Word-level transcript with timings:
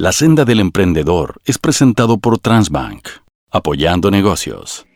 La 0.00 0.12
senda 0.12 0.46
del 0.46 0.60
emprendedor 0.60 1.42
es 1.44 1.58
presentado 1.58 2.16
por 2.16 2.38
Transbank, 2.38 3.06
apoyando 3.50 4.10
negocios. 4.10 4.86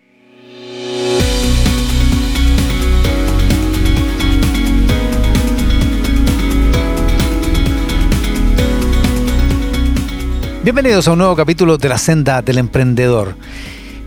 Bienvenidos 10.63 11.07
a 11.07 11.13
un 11.13 11.19
nuevo 11.19 11.37
capítulo 11.37 11.77
de 11.77 11.91
La 11.91 11.99
senda 11.99 12.41
del 12.41 12.57
emprendedor. 12.57 13.37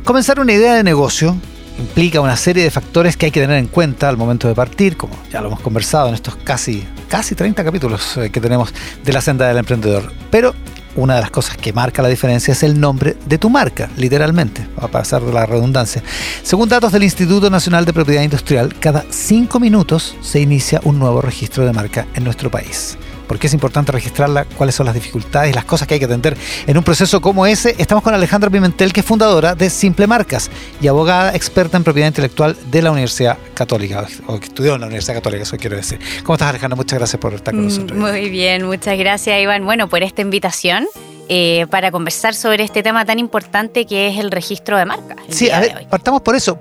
Comenzar 0.04 0.40
una 0.40 0.54
idea 0.54 0.74
de 0.74 0.84
negocio 0.84 1.38
implica 1.78 2.22
una 2.22 2.36
serie 2.38 2.64
de 2.64 2.72
factores 2.72 3.16
que 3.18 3.28
hay 3.28 3.32
que 3.32 3.42
tener 3.42 3.60
en 3.60 3.68
cuenta 3.68 4.10
al 4.10 4.18
momento 4.18 4.48
de 4.48 4.56
partir, 4.56 4.98
como 4.98 5.16
ya 5.32 5.42
lo 5.42 5.50
hemos 5.50 5.60
conversado 5.60 6.08
en 6.08 6.16
estos 6.16 6.38
casi, 6.38 6.84
casi 7.08 7.36
30 7.36 7.64
capítulos 7.64 8.18
eh, 8.18 8.32
que 8.32 8.42
tenemos 8.42 8.74
de 9.04 9.14
la 9.14 9.22
senda 9.22 9.48
del 9.48 9.58
emprendedor. 9.58 10.12
Pero 10.32 10.56
una 10.98 11.16
de 11.16 11.22
las 11.22 11.32
cosas 11.32 11.56
que 11.58 11.72
marca 11.72 12.02
la 12.02 12.10
diferencia 12.10 12.52
es 12.52 12.64
el 12.64 12.80
nombre 12.80 13.16
de 13.26 13.38
tu 13.38 13.50
marca, 13.50 13.90
literalmente, 13.96 14.68
a 14.78 14.88
pasar 14.88 15.22
de 15.22 15.32
la 15.32 15.46
redundancia. 15.46 16.04
Según 16.44 16.68
datos 16.68 16.92
del 16.92 17.04
Instituto 17.04 17.50
Nacional 17.50 17.86
de 17.86 17.94
Propiedad 17.94 18.24
Industrial, 18.24 18.76
cada 18.80 19.06
cinco 19.10 19.60
minutos 19.60 20.16
se 20.22 20.42
inicia 20.42 20.82
un 20.84 21.00
nuevo 21.00 21.22
registro 21.22 21.66
de 21.66 21.74
marca 21.74 22.08
en 22.16 22.24
nuestro 22.24 22.52
país 22.52 22.98
por 23.28 23.40
qué 23.40 23.48
es 23.48 23.54
importante 23.54 23.92
registrarla, 23.92 24.46
cuáles 24.46 24.76
son 24.76 24.86
las 24.86 24.96
dificultades, 24.96 25.54
las 25.54 25.66
cosas 25.66 25.88
que 25.88 25.96
hay 25.96 26.00
que 26.00 26.06
atender 26.06 26.38
en 26.66 26.78
un 26.78 26.84
proceso 26.84 27.22
como 27.22 27.46
ese. 27.46 27.76
Estamos 27.78 28.04
con 28.04 28.14
Alejandra 28.14 28.50
Pimentel, 28.50 28.94
que 28.94 29.02
es 29.02 29.06
fundadora 29.06 29.56
de 29.56 29.70
Simple 29.70 30.08
Marcas 30.08 30.50
y 30.82 30.88
abogada 30.88 31.36
experta 31.36 31.78
en 31.78 31.84
propiedad 31.84 32.08
intelectual 32.08 32.56
de 32.72 32.82
la 32.82 32.92
Universidad 32.92 33.38
Católica, 33.54 34.08
o 34.28 34.40
que 34.40 34.46
estudió 34.46 34.76
en 34.76 34.82
la 34.82 34.88
Universidad 34.88 35.16
Católica, 35.16 35.44
eso 35.44 35.58
quiero 35.58 35.76
decir. 35.76 36.00
¿Cómo 36.24 36.36
estás, 36.36 36.50
Alejandra? 36.50 36.76
Muchas 36.76 37.00
gracias 37.00 37.20
por 37.20 37.34
estar 37.34 37.54
con 37.54 37.64
mm, 37.64 37.68
nosotros. 37.68 38.00
Muy 38.00 38.30
bien, 38.30 38.66
muchas 38.66 38.98
gracias, 38.98 39.40
Iván. 39.42 39.66
Bueno, 39.66 39.88
por 39.88 40.04
esta 40.04 40.22
invitación. 40.22 40.88
Eh, 41.30 41.68
para 41.70 41.92
conversar 41.92 42.34
sobre 42.36 42.64
este 42.64 42.82
tema 42.84 43.04
tan 43.04 43.20
importante 43.20 43.86
que 43.86 44.08
es 44.08 44.18
el 44.18 44.32
registro 44.32 44.78
de 44.78 44.86
marcas. 44.86 45.18
Sí, 45.28 45.50
a 45.50 45.60
ver, 45.60 45.86
partamos 45.90 46.22
por 46.22 46.38
eso. 46.38 46.58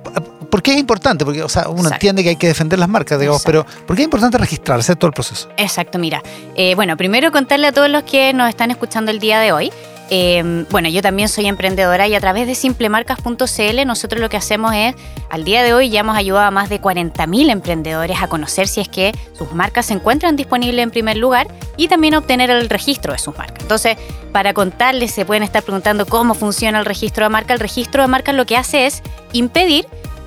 ¿Por 0.47 0.63
qué 0.63 0.73
es 0.73 0.79
importante? 0.79 1.25
Porque 1.25 1.43
o 1.43 1.49
sea, 1.49 1.69
uno 1.69 1.89
entiende 1.89 2.23
que 2.23 2.31
hay 2.31 2.37
que 2.37 2.49
defender 2.49 2.79
las 2.79 2.89
marcas, 2.89 3.19
digamos, 3.19 3.43
pero 3.45 3.65
¿por 3.87 3.97
qué 3.97 4.03
es 4.03 4.07
importante 4.07 4.39
registrar, 4.39 4.79
hacer 4.79 4.97
todo 4.97 5.09
el 5.09 5.15
proceso? 5.15 5.49
Exacto, 5.57 5.99
mira. 5.99 6.23
Eh, 6.55 6.75
bueno, 6.75 6.97
primero 6.97 7.33
contarle 7.33 7.69
a 7.69 7.73
todos 7.73 7.91
los 7.91 8.03
que 8.05 8.33
nos 8.33 8.49
están 8.49 8.71
escuchando 8.71 9.11
el 9.11 9.19
día 9.19 9.41
de 9.41 9.53
hoy 9.53 9.71
Em, 10.09 10.67
bueno, 10.71 10.89
yo 10.89 11.03
también 11.03 11.29
soy 11.29 11.47
emprendedora 11.47 12.07
y 12.07 12.15
a 12.15 12.21
través 12.21 12.47
de 12.47 12.55
simplemarcas.cl 12.55 13.87
nosotros 13.87 14.21
lo 14.21 14.29
que 14.29 14.37
hacemos 14.37 14.73
es, 14.75 14.95
al 15.31 15.45
día 15.45 15.65
de 15.65 15.75
hoy 15.75 15.91
ya 15.91 16.01
hemos 16.01 16.17
ayudado 16.17 16.47
a 16.47 16.51
más 16.51 16.69
de 16.69 16.81
40.000 16.81 17.51
emprendedores 17.51 18.23
a 18.23 18.29
conocer 18.29 18.69
si 18.69 18.81
es 18.81 18.89
que 18.89 19.13
sus 19.33 19.53
marcas 19.53 19.87
se 19.87 19.95
encuentran 19.95 20.37
disponibles 20.37 20.83
en 20.83 20.91
primer 20.91 21.17
lugar 21.17 21.49
y 21.77 21.89
también 21.89 22.15
obtener 22.15 22.51
el 22.51 22.69
registro 22.69 23.13
de 23.13 23.19
sus 23.19 23.37
marcas. 23.37 23.63
Entonces, 23.63 23.97
para 24.33 24.55
contarles, 24.55 25.11
se 25.11 25.25
pueden 25.25 25.43
estar 25.43 25.63
preguntando 25.63 26.07
cómo 26.07 26.35
funciona 26.35 26.79
el 26.79 26.85
registro 26.85 27.25
de 27.25 27.31
marca. 27.31 27.53
El 27.53 27.61
registro 27.61 28.03
de 28.03 28.09
marca 28.09 28.33
lo 28.33 28.47
que 28.47 28.57
hace 28.57 28.87
es 28.87 29.03
impedir 29.33 29.87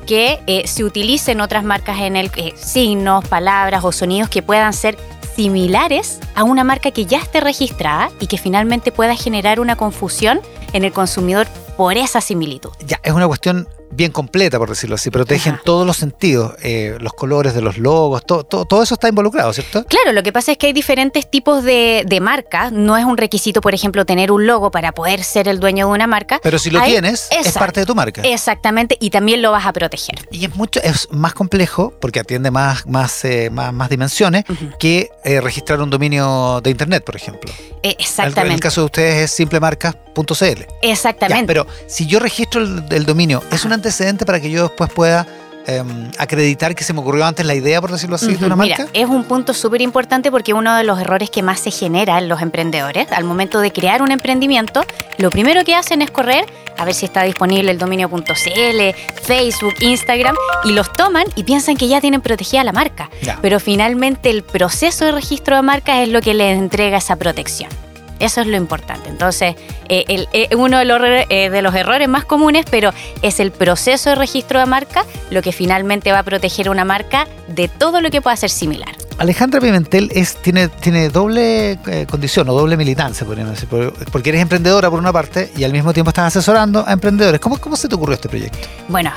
que 0.10 0.42
eh, 0.48 0.66
se 0.66 0.84
utilicen 0.84 1.40
otras 1.40 1.64
marcas 1.64 2.00
en 2.00 2.16
el 2.16 2.32
eh, 2.36 2.56
signos, 2.58 3.24
palabras 3.28 3.84
o 3.84 3.92
sonidos 3.92 4.28
que 4.28 4.42
puedan 4.42 4.74
ser 4.74 4.98
similares 5.36 6.20
a 6.34 6.44
una 6.44 6.64
marca 6.64 6.90
que 6.90 7.06
ya 7.06 7.20
esté 7.20 7.42
registrada 7.42 8.10
y 8.20 8.26
que 8.26 8.40
finalmente 8.40 8.92
pueda 8.92 9.16
generar 9.16 9.60
una 9.60 9.76
confusión 9.76 10.42
en 10.74 10.84
el 10.84 10.94
consumidor 10.94 11.46
por 11.78 11.96
esa 11.96 12.22
similitud. 12.22 12.72
Ya, 12.88 13.00
es 13.04 13.14
una 13.14 13.28
cuestión 13.28 13.68
bien 13.92 14.12
completa, 14.12 14.58
por 14.58 14.70
decirlo 14.70 14.96
así, 14.96 15.10
protegen 15.10 15.60
todos 15.64 15.86
los 15.86 15.98
sentidos, 15.98 16.54
eh, 16.62 16.98
los 17.00 17.14
colores 17.14 17.54
de 17.54 17.62
los 17.62 17.78
logos, 17.78 18.26
todo, 18.26 18.44
todo, 18.44 18.84
eso 18.84 18.94
está 18.94 19.10
involucrado, 19.10 19.52
¿cierto? 19.54 19.86
Claro, 19.86 20.12
lo 20.14 20.24
que 20.24 20.32
pasa 20.32 20.52
es 20.52 20.58
que 20.58 20.68
hay 20.68 20.74
diferentes 20.74 21.30
tipos 21.30 21.64
de, 21.64 22.04
de 22.06 22.20
marcas, 22.20 22.72
no 22.72 22.98
es 22.98 23.06
un 23.06 23.18
requisito, 23.18 23.62
por 23.62 23.74
ejemplo, 23.74 24.06
tener 24.06 24.32
un 24.32 24.46
logo 24.48 24.72
para 24.72 24.92
poder 24.92 25.24
ser 25.24 25.48
el 25.48 25.60
dueño 25.60 25.88
de 25.88 25.94
una 25.94 26.08
marca. 26.08 26.40
Pero 26.42 26.60
si 26.60 26.70
lo 26.70 26.82
tienes, 26.82 27.30
es 27.32 27.54
parte 27.54 27.82
de 27.82 27.86
tu 27.86 27.96
marca. 27.96 28.22
Exactamente, 28.22 28.98
y 29.00 29.10
también 29.10 29.42
lo 29.42 29.52
vas 29.52 29.66
a 29.66 29.74
proteger. 29.74 30.28
Y 30.32 30.46
es 30.46 30.56
mucho, 30.56 30.82
es 30.82 31.08
más 31.12 31.34
complejo, 31.34 31.94
porque 32.00 32.20
atiende 32.20 32.52
más, 32.52 32.86
más, 32.86 33.24
eh, 33.26 33.50
más, 33.50 33.90
dimensiones, 33.90 34.44
que 34.80 35.10
eh, 35.24 35.42
registrar 35.42 35.82
un 35.82 35.90
dominio 35.90 36.62
de 36.62 36.70
internet, 36.70 37.04
por 37.04 37.16
ejemplo. 37.16 37.52
exactamente. 37.84 38.48
En 38.48 38.52
el 38.54 38.60
caso 38.60 38.82
de 38.82 38.86
ustedes 38.86 39.16
es 39.26 39.32
simplemarcas.cl. 39.32 40.66
Exactamente. 40.82 41.48
pero 41.48 41.68
si 41.88 42.06
yo 42.08 42.20
registro 42.20 42.62
el, 42.62 43.06
dominio, 43.06 43.44
¿es 43.52 43.66
una 43.66 43.79
antecedente 43.80 44.26
para 44.26 44.40
que 44.40 44.52
yo 44.52 44.64
después 44.64 44.92
pueda 44.94 45.26
em, 45.66 46.10
acreditar 46.18 46.76
que 46.76 46.84
se 46.84 46.94
me 46.94 47.00
ocurrió 47.00 47.26
antes 47.26 47.46
la 47.46 47.56
idea, 47.56 47.82
por 47.82 47.92
decirlo 47.92 48.16
así, 48.16 48.36
de 48.36 48.46
una 48.46 48.56
marca? 48.56 48.78
Mira, 48.78 48.90
es 48.94 49.08
un 49.08 49.24
punto 49.24 49.54
súper 49.54 49.82
importante 49.82 50.32
porque 50.32 50.54
uno 50.54 50.76
de 50.76 50.84
los 50.84 51.00
errores 51.00 51.30
que 51.30 51.44
más 51.44 51.60
se 51.60 51.72
genera 51.72 52.18
en 52.18 52.28
los 52.28 52.42
emprendedores, 52.42 53.12
al 53.12 53.24
momento 53.24 53.60
de 53.60 53.72
crear 53.72 54.02
un 54.02 54.12
emprendimiento, 54.12 54.84
lo 55.18 55.30
primero 55.30 55.64
que 55.64 55.76
hacen 55.76 56.02
es 56.02 56.12
correr 56.12 56.46
a 56.80 56.86
ver 56.86 56.94
si 56.94 57.06
está 57.06 57.24
disponible 57.24 57.72
el 57.72 57.78
dominio.cl, 57.78 58.82
Facebook, 59.22 59.74
Instagram, 59.82 60.36
y 60.64 60.72
los 60.72 60.92
toman 60.94 61.26
y 61.36 61.44
piensan 61.44 61.76
que 61.76 61.90
ya 61.90 62.00
tienen 62.00 62.22
protegida 62.22 62.64
la 62.64 62.72
marca. 62.72 63.10
Pero 63.42 63.60
finalmente 63.60 64.30
el 64.30 64.44
proceso 64.44 65.06
de 65.06 65.12
registro 65.12 65.58
de 65.58 65.62
marca 65.62 66.02
es 66.02 66.08
lo 66.08 66.22
que 66.22 66.34
les 66.34 66.58
entrega 66.58 66.98
esa 66.98 67.18
protección. 67.18 67.70
Eso 68.20 68.42
es 68.42 68.48
lo 68.48 68.58
importante. 68.58 69.10
Entonces, 69.10 69.56
eh, 69.88 70.26
eh, 70.34 70.56
uno 70.56 70.78
de 70.78 70.86
los, 70.86 71.00
eh, 71.02 71.50
de 71.50 71.62
los, 71.62 71.74
errores 71.74 72.08
más 72.10 72.26
comunes, 72.26 72.66
pero 72.70 72.92
es 73.22 73.40
el 73.40 73.52
proceso 73.52 74.10
de 74.10 74.16
registro 74.16 74.60
de 74.60 74.66
marca 74.66 75.06
lo 75.32 75.42
que 75.42 75.52
finalmente 75.52 76.12
va 76.12 76.20
a 76.20 76.24
proteger 76.24 76.70
una 76.70 76.84
marca 76.84 77.28
de 77.48 77.68
todo 77.68 78.02
lo 78.02 78.12
que 78.12 78.22
pueda 78.22 78.36
ser 78.36 78.50
similar. 78.50 78.90
Alejandra 79.18 79.60
Pimentel 79.60 80.10
es, 80.14 80.36
tiene, 80.38 80.70
tiene 80.70 81.10
doble 81.10 81.78
condición 82.10 82.48
o 82.50 82.54
doble 82.54 82.78
militancia, 82.78 83.28
decir, 83.28 83.68
porque 84.12 84.30
eres 84.30 84.42
emprendedora 84.42 84.90
por 84.90 85.00
una 85.00 85.12
parte 85.12 85.52
y 85.58 85.66
al 85.66 85.74
mismo 85.74 85.94
tiempo 85.94 86.10
estás 86.10 86.28
asesorando 86.28 86.86
a 86.88 86.94
emprendedores. 86.94 87.42
¿Cómo, 87.42 87.58
cómo 87.58 87.76
se 87.76 87.90
te 87.90 87.96
ocurrió 87.96 88.16
este 88.16 88.30
proyecto? 88.30 88.68
Bueno, 88.88 89.12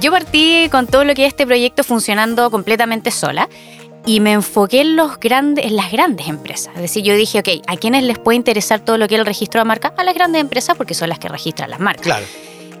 yo 0.00 0.10
partí 0.10 0.68
con 0.70 0.88
todo 0.88 1.04
lo 1.04 1.14
que 1.14 1.22
es 1.24 1.28
este 1.28 1.46
proyecto 1.46 1.84
funcionando 1.84 2.50
completamente 2.50 3.12
sola 3.12 3.48
y 4.06 4.20
me 4.20 4.32
enfoqué 4.32 4.80
en, 4.80 4.96
los 4.96 5.18
grandes, 5.18 5.64
en 5.66 5.76
las 5.76 5.90
grandes 5.90 6.28
empresas. 6.28 6.74
Es 6.76 6.82
decir, 6.82 7.02
yo 7.02 7.14
dije, 7.14 7.40
ok, 7.40 7.48
¿a 7.66 7.76
quiénes 7.76 8.04
les 8.04 8.18
puede 8.18 8.36
interesar 8.36 8.80
todo 8.80 8.96
lo 8.96 9.08
que 9.08 9.16
es 9.16 9.20
el 9.20 9.26
registro 9.26 9.60
de 9.60 9.64
marca? 9.64 9.92
A 9.96 10.04
las 10.04 10.14
grandes 10.14 10.40
empresas 10.40 10.76
porque 10.76 10.94
son 10.94 11.08
las 11.08 11.18
que 11.18 11.28
registran 11.28 11.70
las 11.70 11.80
marcas. 11.80 12.04
Claro. 12.04 12.24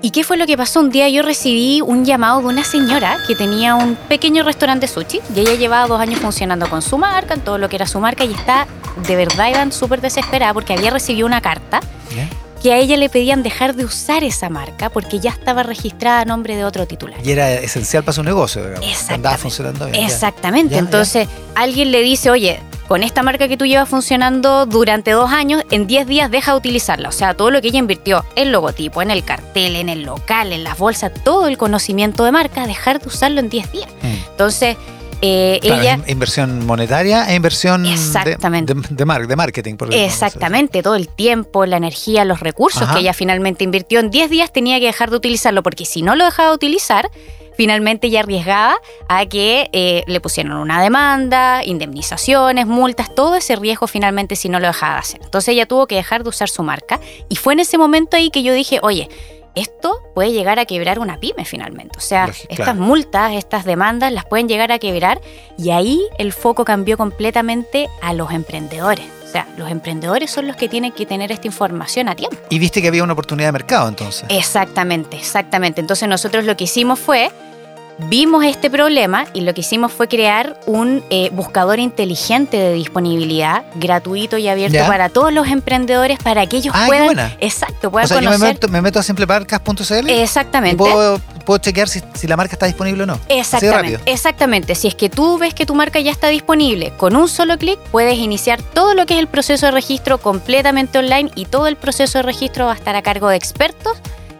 ¿Y 0.02 0.10
qué 0.10 0.24
fue 0.24 0.36
lo 0.36 0.46
que 0.46 0.56
pasó? 0.56 0.80
Un 0.80 0.90
día 0.90 1.08
yo 1.08 1.22
recibí 1.22 1.80
un 1.80 2.04
llamado 2.04 2.40
de 2.40 2.46
una 2.46 2.64
señora 2.64 3.18
que 3.26 3.34
tenía 3.34 3.74
un 3.74 3.96
pequeño 3.96 4.44
restaurante 4.44 4.86
sushi 4.86 5.20
y 5.34 5.40
ella 5.40 5.54
llevaba 5.54 5.88
dos 5.88 6.00
años 6.00 6.20
funcionando 6.20 6.68
con 6.68 6.80
su 6.80 6.96
marca, 6.96 7.34
en 7.34 7.40
todo 7.40 7.58
lo 7.58 7.68
que 7.68 7.76
era 7.76 7.86
su 7.86 7.98
marca 7.98 8.24
y 8.24 8.32
está 8.32 8.68
de 9.06 9.16
verdad 9.16 9.48
iban 9.48 9.72
súper 9.72 10.00
desesperada 10.00 10.54
porque 10.54 10.74
había 10.74 10.90
recibido 10.90 11.26
una 11.26 11.40
carta 11.40 11.80
que 12.66 12.72
a 12.72 12.78
ella 12.78 12.96
le 12.96 13.08
pedían 13.08 13.44
dejar 13.44 13.76
de 13.76 13.84
usar 13.84 14.24
esa 14.24 14.48
marca 14.48 14.90
porque 14.90 15.20
ya 15.20 15.30
estaba 15.30 15.62
registrada 15.62 16.22
a 16.22 16.24
nombre 16.24 16.56
de 16.56 16.64
otro 16.64 16.84
titular. 16.84 17.24
Y 17.24 17.30
era 17.30 17.52
esencial 17.52 18.02
para 18.02 18.12
su 18.12 18.24
negocio, 18.24 18.60
digamos. 18.60 18.90
Exactamente. 18.90 19.38
funcionando 19.40 19.86
bien. 19.86 20.04
Exactamente. 20.04 20.76
Entonces, 20.76 21.28
alguien 21.54 21.92
le 21.92 22.02
dice, 22.02 22.28
oye, 22.28 22.58
con 22.88 23.04
esta 23.04 23.22
marca 23.22 23.46
que 23.46 23.56
tú 23.56 23.66
llevas 23.66 23.88
funcionando 23.88 24.66
durante 24.66 25.12
dos 25.12 25.30
años, 25.30 25.62
en 25.70 25.86
10 25.86 26.08
días 26.08 26.28
deja 26.28 26.50
de 26.50 26.58
utilizarla. 26.58 27.08
O 27.08 27.12
sea, 27.12 27.34
todo 27.34 27.52
lo 27.52 27.62
que 27.62 27.68
ella 27.68 27.78
invirtió, 27.78 28.24
el 28.34 28.50
logotipo, 28.50 29.00
en 29.00 29.12
el 29.12 29.24
cartel, 29.24 29.76
en 29.76 29.88
el 29.88 30.02
local, 30.02 30.52
en 30.52 30.64
las 30.64 30.76
bolsas, 30.76 31.12
todo 31.22 31.46
el 31.46 31.58
conocimiento 31.58 32.24
de 32.24 32.32
marca, 32.32 32.66
dejar 32.66 32.98
de 33.00 33.06
usarlo 33.06 33.38
en 33.38 33.48
10 33.48 33.70
días. 33.70 33.90
Mm. 34.02 34.30
Entonces, 34.30 34.76
eh, 35.22 35.60
ella, 35.62 35.98
inversión 36.06 36.66
monetaria 36.66 37.30
e 37.30 37.34
inversión 37.34 37.82
De, 37.84 38.36
de, 38.36 39.36
marketing. 39.36 39.76
Por 39.76 39.92
exactamente, 39.94 40.82
todo 40.82 40.94
el 40.94 41.08
tiempo, 41.08 41.64
la 41.66 41.76
energía, 41.76 42.24
los 42.24 42.40
recursos 42.40 42.88
que 42.90 43.00
ella 43.00 43.14
finalmente 43.14 43.64
invirtió 43.64 44.00
en 44.00 44.10
10 44.10 44.30
días 44.30 44.52
tenía 44.52 44.78
que 44.78 44.86
dejar 44.86 45.10
de 45.10 45.16
utilizarlo 45.16 45.62
porque 45.62 45.84
si 45.84 46.02
no 46.02 46.16
lo 46.16 46.24
dejaba 46.24 46.50
de 46.50 46.54
utilizar, 46.54 47.10
finalmente 47.56 48.08
ella 48.08 48.20
arriesgaba 48.20 48.76
a 49.08 49.26
que 49.26 49.70
eh, 49.72 50.04
le 50.06 50.20
pusieran 50.20 50.52
una 50.52 50.82
demanda, 50.82 51.64
indemnizaciones, 51.64 52.66
multas, 52.66 53.14
todo 53.14 53.36
ese 53.36 53.56
riesgo 53.56 53.86
finalmente 53.86 54.36
si 54.36 54.48
no 54.48 54.60
lo 54.60 54.66
dejaba 54.66 54.94
de 54.94 55.00
hacer. 55.00 55.20
Entonces 55.24 55.48
ella 55.48 55.66
tuvo 55.66 55.86
que 55.86 55.96
dejar 55.96 56.22
de 56.22 56.28
usar 56.28 56.48
su 56.48 56.62
marca 56.62 57.00
y 57.28 57.36
fue 57.36 57.54
en 57.54 57.60
ese 57.60 57.78
momento 57.78 58.16
ahí 58.16 58.30
que 58.30 58.42
yo 58.42 58.52
dije, 58.52 58.78
oye, 58.82 59.08
esto 59.56 60.02
puede 60.14 60.32
llegar 60.32 60.60
a 60.60 60.66
quebrar 60.66 61.00
una 61.00 61.18
pyme 61.18 61.44
finalmente. 61.44 61.98
O 61.98 62.00
sea, 62.00 62.30
estas 62.48 62.76
multas, 62.76 63.32
estas 63.32 63.64
demandas 63.64 64.12
las 64.12 64.24
pueden 64.24 64.48
llegar 64.48 64.70
a 64.70 64.78
quebrar 64.78 65.20
y 65.58 65.70
ahí 65.70 66.00
el 66.18 66.32
foco 66.32 66.64
cambió 66.64 66.96
completamente 66.96 67.88
a 68.02 68.12
los 68.12 68.30
emprendedores. 68.30 69.06
O 69.24 69.28
sea, 69.28 69.48
los 69.56 69.70
emprendedores 69.70 70.30
son 70.30 70.46
los 70.46 70.56
que 70.56 70.68
tienen 70.68 70.92
que 70.92 71.04
tener 71.04 71.32
esta 71.32 71.48
información 71.48 72.08
a 72.08 72.14
tiempo. 72.14 72.36
Y 72.48 72.58
viste 72.58 72.80
que 72.80 72.88
había 72.88 73.02
una 73.02 73.14
oportunidad 73.14 73.48
de 73.48 73.52
mercado 73.52 73.88
entonces. 73.88 74.24
Exactamente, 74.28 75.16
exactamente. 75.16 75.80
Entonces 75.80 76.08
nosotros 76.08 76.44
lo 76.44 76.56
que 76.56 76.64
hicimos 76.64 77.00
fue 77.00 77.32
vimos 77.98 78.44
este 78.44 78.70
problema 78.70 79.26
y 79.32 79.40
lo 79.40 79.54
que 79.54 79.62
hicimos 79.62 79.92
fue 79.92 80.08
crear 80.08 80.60
un 80.66 81.02
eh, 81.10 81.30
buscador 81.32 81.78
inteligente 81.78 82.56
de 82.56 82.72
disponibilidad 82.74 83.64
gratuito 83.76 84.38
y 84.38 84.48
abierto 84.48 84.78
para 84.86 85.08
todos 85.08 85.32
los 85.32 85.48
emprendedores 85.48 86.18
para 86.18 86.46
que 86.46 86.58
ellos 86.58 86.74
puedan 86.86 87.32
exacto 87.40 87.90
puedan 87.90 88.04
o 88.04 88.08
sea, 88.08 88.20
Yo 88.20 88.68
me, 88.68 88.82
meto, 88.82 88.98
a 88.98 89.02
simpleparcas.cl 89.02 90.10
exactamente 90.10 90.76
puedo 90.76 91.20
puedo 91.46 91.58
chequear 91.58 91.88
si, 91.88 92.02
si 92.14 92.26
la 92.26 92.36
marca 92.36 92.54
está 92.54 92.66
disponible 92.66 93.04
o 93.04 93.06
no. 93.06 93.20
Exactamente, 93.28 94.00
exactamente. 94.04 94.74
Si 94.74 94.88
es 94.88 94.94
que 94.94 95.08
tú 95.08 95.38
ves 95.38 95.54
que 95.54 95.64
tu 95.64 95.74
marca 95.74 96.00
ya 96.00 96.10
está 96.10 96.26
disponible, 96.26 96.92
con 96.96 97.14
un 97.14 97.28
solo 97.28 97.56
clic 97.56 97.78
puedes 97.92 98.18
iniciar 98.18 98.60
todo 98.60 98.94
lo 98.94 99.06
que 99.06 99.14
es 99.14 99.20
el 99.20 99.28
proceso 99.28 99.66
de 99.66 99.72
registro 99.72 100.18
completamente 100.18 100.98
online 100.98 101.30
y 101.36 101.46
todo 101.46 101.68
el 101.68 101.76
proceso 101.76 102.18
de 102.18 102.22
registro 102.22 102.66
va 102.66 102.72
a 102.72 102.74
estar 102.74 102.96
a 102.96 103.02
cargo 103.02 103.28
de 103.28 103.36
expertos 103.36 103.96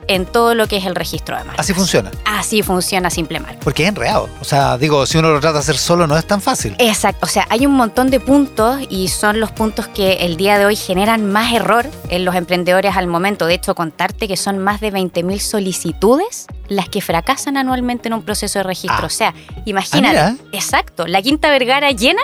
en 0.08 0.26
todo 0.26 0.54
lo 0.54 0.66
que 0.68 0.76
es 0.76 0.86
el 0.86 0.94
registro 0.94 1.36
de 1.36 1.44
marcas. 1.44 1.64
Así 1.64 1.74
funciona. 1.74 2.10
Así 2.24 2.62
funciona 2.62 3.10
Simple 3.10 3.40
Marca. 3.40 3.60
Porque 3.62 3.84
es 3.84 3.88
enredado. 3.88 4.28
O 4.40 4.44
sea, 4.44 4.78
digo, 4.78 5.06
si 5.06 5.18
uno 5.18 5.30
lo 5.30 5.40
trata 5.40 5.54
de 5.54 5.60
hacer 5.60 5.78
solo, 5.78 6.06
no 6.06 6.16
es 6.16 6.26
tan 6.26 6.40
fácil. 6.40 6.74
Exacto, 6.78 7.26
o 7.26 7.28
sea, 7.28 7.46
hay 7.50 7.66
un 7.66 7.74
montón 7.74 8.10
de 8.10 8.20
puntos 8.20 8.80
y 8.88 9.08
son 9.08 9.40
los 9.40 9.50
puntos 9.50 9.88
que 9.88 10.14
el 10.26 10.36
día 10.36 10.58
de 10.58 10.66
hoy 10.66 10.76
generan 10.76 11.26
más 11.30 11.52
error 11.52 11.86
en 12.08 12.24
los 12.24 12.34
emprendedores 12.34 12.96
al 12.96 13.06
momento. 13.06 13.46
De 13.46 13.54
hecho, 13.54 13.74
contarte 13.74 14.28
que 14.28 14.36
son 14.36 14.58
más 14.58 14.80
de 14.80 14.92
20.000 14.92 15.38
solicitudes 15.38 16.46
las 16.68 16.88
que 16.88 17.00
fracasan 17.00 17.56
anualmente 17.56 18.08
en 18.08 18.14
un 18.14 18.22
proceso 18.22 18.58
de 18.58 18.64
registro. 18.64 19.02
Ah. 19.02 19.06
O 19.06 19.10
sea, 19.10 19.34
imagínate. 19.64 20.18
Ah, 20.18 20.36
exacto, 20.52 21.06
la 21.06 21.22
Quinta 21.22 21.50
Vergara 21.50 21.90
llena 21.90 22.22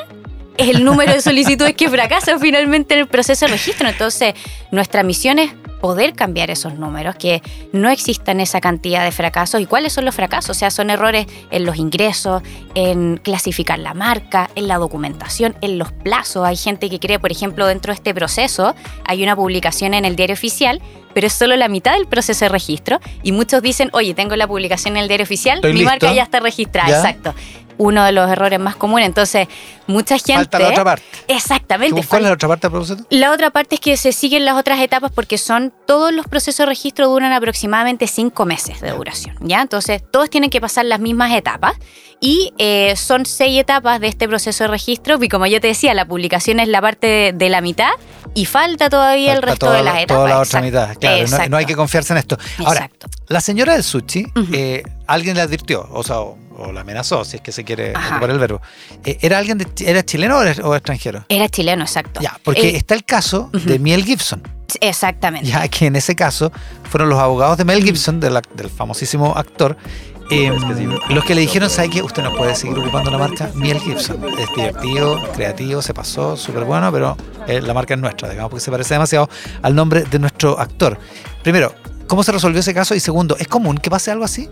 es 0.56 0.68
el 0.68 0.84
número 0.84 1.12
de 1.12 1.22
solicitudes 1.22 1.74
que 1.74 1.88
fracasan 1.88 2.40
finalmente 2.40 2.94
en 2.94 3.00
el 3.00 3.06
proceso 3.08 3.46
de 3.46 3.52
registro. 3.52 3.88
Entonces, 3.88 4.34
nuestra 4.70 5.02
misión 5.02 5.38
es 5.38 5.52
poder 5.82 6.14
cambiar 6.14 6.50
esos 6.50 6.78
números, 6.78 7.16
que 7.16 7.42
no 7.72 7.90
existan 7.90 8.40
esa 8.40 8.60
cantidad 8.60 9.04
de 9.04 9.10
fracasos. 9.10 9.60
¿Y 9.60 9.66
cuáles 9.66 9.92
son 9.92 10.04
los 10.06 10.14
fracasos? 10.14 10.56
O 10.56 10.58
sea, 10.58 10.70
son 10.70 10.88
errores 10.88 11.26
en 11.50 11.66
los 11.66 11.76
ingresos, 11.76 12.40
en 12.74 13.18
clasificar 13.22 13.80
la 13.80 13.92
marca, 13.92 14.48
en 14.54 14.68
la 14.68 14.78
documentación, 14.78 15.56
en 15.60 15.78
los 15.78 15.90
plazos. 15.92 16.46
Hay 16.46 16.56
gente 16.56 16.88
que 16.88 17.00
cree, 17.00 17.18
por 17.18 17.32
ejemplo, 17.32 17.66
dentro 17.66 17.92
de 17.92 17.96
este 17.96 18.14
proceso 18.14 18.74
hay 19.04 19.22
una 19.24 19.34
publicación 19.34 19.92
en 19.92 20.04
el 20.04 20.14
diario 20.14 20.34
oficial, 20.34 20.80
pero 21.14 21.26
es 21.26 21.32
solo 21.32 21.56
la 21.56 21.68
mitad 21.68 21.94
del 21.94 22.06
proceso 22.06 22.44
de 22.44 22.48
registro. 22.48 23.00
Y 23.24 23.32
muchos 23.32 23.60
dicen, 23.60 23.90
oye, 23.92 24.14
tengo 24.14 24.36
la 24.36 24.46
publicación 24.46 24.96
en 24.96 25.02
el 25.02 25.08
diario 25.08 25.24
oficial, 25.24 25.56
Estoy 25.56 25.72
mi 25.72 25.80
listo. 25.80 25.90
marca 25.90 26.14
ya 26.14 26.22
está 26.22 26.38
registrada. 26.40 26.88
Ya. 26.88 26.96
Exacto. 26.98 27.34
Uno 27.78 28.04
de 28.04 28.12
los 28.12 28.30
errores 28.30 28.58
más 28.60 28.76
comunes. 28.76 29.06
Entonces, 29.06 29.48
mucha 29.86 30.16
gente... 30.18 30.34
Falta 30.34 30.58
la 30.58 30.68
otra 30.68 30.84
parte. 30.84 31.04
Exactamente. 31.28 32.02
¿Cuál 32.06 32.22
es 32.22 32.28
la 32.28 32.34
otra 32.34 32.48
parte, 32.48 32.70
propósito? 32.70 33.04
La 33.10 33.32
otra 33.32 33.50
parte 33.50 33.76
es 33.76 33.80
que 33.80 33.96
se 33.96 34.12
siguen 34.12 34.44
las 34.44 34.56
otras 34.56 34.80
etapas 34.80 35.10
porque 35.12 35.38
son 35.38 35.72
todos 35.86 36.12
los 36.12 36.26
procesos 36.26 36.58
de 36.58 36.66
registro 36.66 37.08
duran 37.08 37.32
aproximadamente 37.32 38.06
cinco 38.06 38.44
meses 38.44 38.80
de 38.80 38.90
duración, 38.90 39.36
¿ya? 39.40 39.60
Entonces 39.62 40.02
todos 40.10 40.30
tienen 40.30 40.50
que 40.50 40.60
pasar 40.60 40.84
las 40.84 41.00
mismas 41.00 41.32
etapas 41.32 41.74
y 42.20 42.52
eh, 42.58 42.94
son 42.96 43.26
seis 43.26 43.58
etapas 43.60 44.00
de 44.00 44.06
este 44.08 44.28
proceso 44.28 44.64
de 44.64 44.68
registro 44.68 45.18
y 45.22 45.28
como 45.28 45.46
yo 45.46 45.60
te 45.60 45.66
decía, 45.68 45.92
la 45.94 46.06
publicación 46.06 46.60
es 46.60 46.68
la 46.68 46.80
parte 46.80 47.06
de, 47.06 47.32
de 47.34 47.48
la 47.48 47.60
mitad 47.60 47.90
y 48.34 48.44
falta 48.46 48.88
todavía 48.88 49.32
el 49.34 49.42
resto 49.42 49.66
toda 49.66 49.78
de 49.78 49.82
la- 49.82 49.92
las 49.94 50.02
etapas. 50.02 50.16
Toda 50.16 50.28
la 50.28 50.40
otra 50.40 50.60
Exacto. 50.66 50.66
mitad. 50.66 50.98
Claro, 51.00 51.44
no, 51.44 51.48
no 51.50 51.56
hay 51.56 51.66
que 51.66 51.74
confiarse 51.74 52.12
en 52.12 52.18
esto. 52.18 52.38
Ahora, 52.58 52.84
Exacto. 52.84 53.08
la 53.28 53.40
señora 53.40 53.72
del 53.72 53.82
sushi, 53.82 54.24
eh, 54.52 54.82
alguien 55.06 55.34
le 55.36 55.42
advirtió, 55.42 55.88
o 55.90 56.02
sea, 56.04 56.16
o, 56.58 56.72
la 56.72 56.82
amenazó, 56.82 57.24
si 57.24 57.36
es 57.36 57.42
que 57.42 57.52
se 57.52 57.64
quiere 57.64 57.92
Ajá. 57.94 58.16
ocupar 58.16 58.30
el 58.30 58.38
verbo. 58.38 58.60
Eh, 59.04 59.18
¿Era 59.20 59.38
alguien 59.38 59.58
de, 59.58 59.66
era 59.86 60.02
chileno 60.04 60.38
o, 60.38 60.42
era- 60.42 60.66
o 60.66 60.74
extranjero? 60.74 61.24
Era 61.28 61.48
chileno, 61.48 61.82
exacto. 61.82 62.20
Ya, 62.20 62.38
porque 62.44 62.70
Eh, 62.70 62.76
está 62.76 62.94
el 62.94 63.04
caso 63.04 63.50
de. 63.52 63.78
Miel 63.78 64.04
Gibson. 64.04 64.42
Exactamente. 64.80 65.48
Ya 65.48 65.68
que 65.68 65.86
en 65.86 65.96
ese 65.96 66.14
caso 66.16 66.50
fueron 66.90 67.10
los 67.10 67.18
abogados 67.18 67.58
de 67.58 67.64
Mel 67.64 67.82
Gibson, 67.84 68.20
del, 68.20 68.36
ac- 68.36 68.48
del 68.54 68.70
famosísimo 68.70 69.34
actor, 69.36 69.76
eh, 70.30 70.50
los 71.10 71.24
que 71.26 71.34
le 71.34 71.42
dijeron, 71.42 71.68
¿sabe 71.68 71.90
qué? 71.90 72.00
Usted 72.02 72.22
no 72.22 72.32
puede 72.32 72.54
seguir 72.54 72.78
ocupando 72.78 73.10
la 73.10 73.18
marca 73.18 73.50
Miel 73.54 73.78
Gibson. 73.80 74.24
Es 74.38 74.48
divertido, 74.56 75.22
creativo, 75.34 75.82
se 75.82 75.92
pasó, 75.92 76.38
súper 76.38 76.64
bueno, 76.64 76.90
pero 76.90 77.18
eh, 77.46 77.60
la 77.60 77.74
marca 77.74 77.92
es 77.94 78.00
nuestra, 78.00 78.30
digamos, 78.30 78.48
porque 78.50 78.64
se 78.64 78.70
parece 78.70 78.94
demasiado 78.94 79.28
al 79.60 79.74
nombre 79.74 80.04
de 80.04 80.18
nuestro 80.18 80.58
actor. 80.58 80.98
Primero, 81.42 81.74
¿cómo 82.06 82.22
se 82.22 82.32
resolvió 82.32 82.60
ese 82.60 82.72
caso? 82.72 82.94
Y 82.94 83.00
segundo, 83.00 83.36
¿es 83.38 83.48
común 83.48 83.76
que 83.76 83.90
pase 83.90 84.10
algo 84.10 84.24
así? 84.24 84.48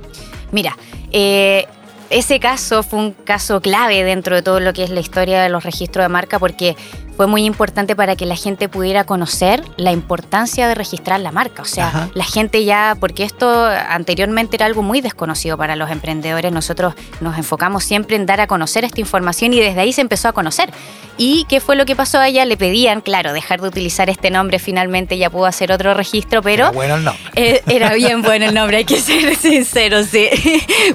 Mira, 0.53 0.77
eh, 1.13 1.67
ese 2.11 2.41
caso 2.41 2.83
fue 2.83 2.99
un 2.99 3.13
caso 3.13 3.61
clave 3.61 4.03
dentro 4.03 4.37
de 4.37 4.43
todo 4.43 4.61
lo 4.61 4.73
que 4.73 4.83
es 4.83 4.91
la 4.91 5.01
historia 5.01 5.43
de 5.43 5.49
los 5.49 5.65
registros 5.65 6.05
de 6.05 6.09
marca 6.09 6.39
porque 6.39 6.77
fue 7.17 7.27
muy 7.27 7.45
importante 7.45 7.95
para 7.97 8.17
que 8.17 8.27
la 8.27 8.37
gente 8.37 8.69
pudiera 8.69 9.05
conocer 9.05 9.63
la 9.77 9.93
importancia 9.93 10.69
de 10.69 10.75
registrar 10.75 11.21
la 11.21 11.33
marca. 11.33 11.63
O 11.63 11.67
sea, 11.67 11.89
Ajá. 11.89 12.11
la 12.15 12.25
gente 12.25 12.65
ya, 12.65 12.97
porque 12.99 13.25
esto 13.25 13.67
anteriormente 13.67 14.57
era 14.57 14.67
algo 14.67 14.83
muy 14.83 15.01
desconocido 15.01 15.57
para 15.57 15.77
los 15.77 15.91
emprendedores, 15.91 16.53
nosotros 16.53 16.95
nos 17.21 17.37
enfocamos 17.37 17.85
siempre 17.85 18.17
en 18.17 18.27
dar 18.27 18.41
a 18.41 18.47
conocer 18.47 18.85
esta 18.85 19.01
información 19.01 19.53
y 19.53 19.61
desde 19.61 19.81
ahí 19.81 19.93
se 19.93 20.01
empezó 20.01 20.29
a 20.29 20.33
conocer. 20.33 20.71
¿Y 21.19 21.45
qué 21.51 21.61
fue 21.61 21.77
lo 21.77 21.85
que 21.85 21.95
pasó 21.95 22.19
a 22.19 22.29
ella? 22.29 22.47
Le 22.47 22.57
pedían, 22.57 23.03
claro, 23.03 23.35
dejar 23.35 23.61
de 23.61 23.69
utilizar 23.69 24.09
este 24.09 24.31
nombre, 24.31 24.59
finalmente 24.59 25.19
ya 25.19 25.29
pudo 25.29 25.45
hacer 25.45 25.71
otro 25.71 25.93
registro, 25.93 26.41
pero... 26.41 26.65
Era 26.65 26.71
bueno 26.71 26.95
el 26.97 27.05
nombre. 27.05 27.23
Eh, 27.37 27.63
era 27.67 27.93
bien 27.93 28.23
bueno 28.23 28.47
el 28.47 28.55
nombre, 28.55 28.79
hay 28.79 28.85
que 28.87 28.99
ser 28.99 29.37
sincero, 29.37 30.03
sí. 30.03 30.29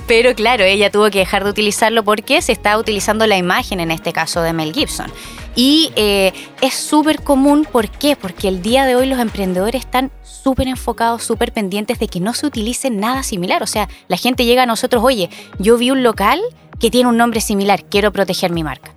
Pero 0.08 0.34
claro, 0.34 0.64
ella 0.64 0.90
tuvo 0.90 1.12
que 1.12 1.20
dejar 1.20 1.44
de 1.44 1.52
utilizarlo 1.52 2.04
porque 2.04 2.42
se 2.42 2.54
estaba 2.54 2.80
utilizando 2.80 3.28
la 3.28 3.38
imagen, 3.38 3.80
en 3.80 3.92
este 3.92 4.14
caso 4.14 4.42
de 4.42 4.54
Mel 4.54 4.74
Gibson. 4.74 5.12
Y 5.56 5.92
eh, 5.96 6.34
es 6.62 6.74
súper 6.74 7.24
común, 7.24 7.66
¿por 7.70 7.90
qué? 7.90 8.16
Porque 8.16 8.48
el 8.48 8.62
día 8.62 8.86
de 8.86 8.96
hoy 8.96 9.08
los 9.08 9.20
emprendedores 9.20 9.86
están 9.86 10.12
súper 10.24 10.68
enfocados, 10.68 11.24
súper 11.24 11.54
pendientes 11.54 11.98
de 11.98 12.08
que 12.08 12.20
no 12.20 12.34
se 12.34 12.46
utilice 12.46 12.90
nada 12.90 13.24
similar. 13.24 13.64
O 13.64 13.68
sea, 13.68 13.88
la 14.08 14.18
gente 14.18 14.46
llega 14.46 14.64
a 14.64 14.68
nosotros, 14.68 15.04
oye, 15.04 15.30
yo 15.58 15.78
vi 15.78 15.92
un 15.92 16.04
local 16.04 16.42
que 16.80 16.92
tiene 16.92 17.10
un 17.10 17.18
nombre 17.18 17.40
similar, 17.40 17.86
quiero 17.86 18.12
proteger 18.12 18.52
mi 18.52 18.64
marca. 18.64 18.94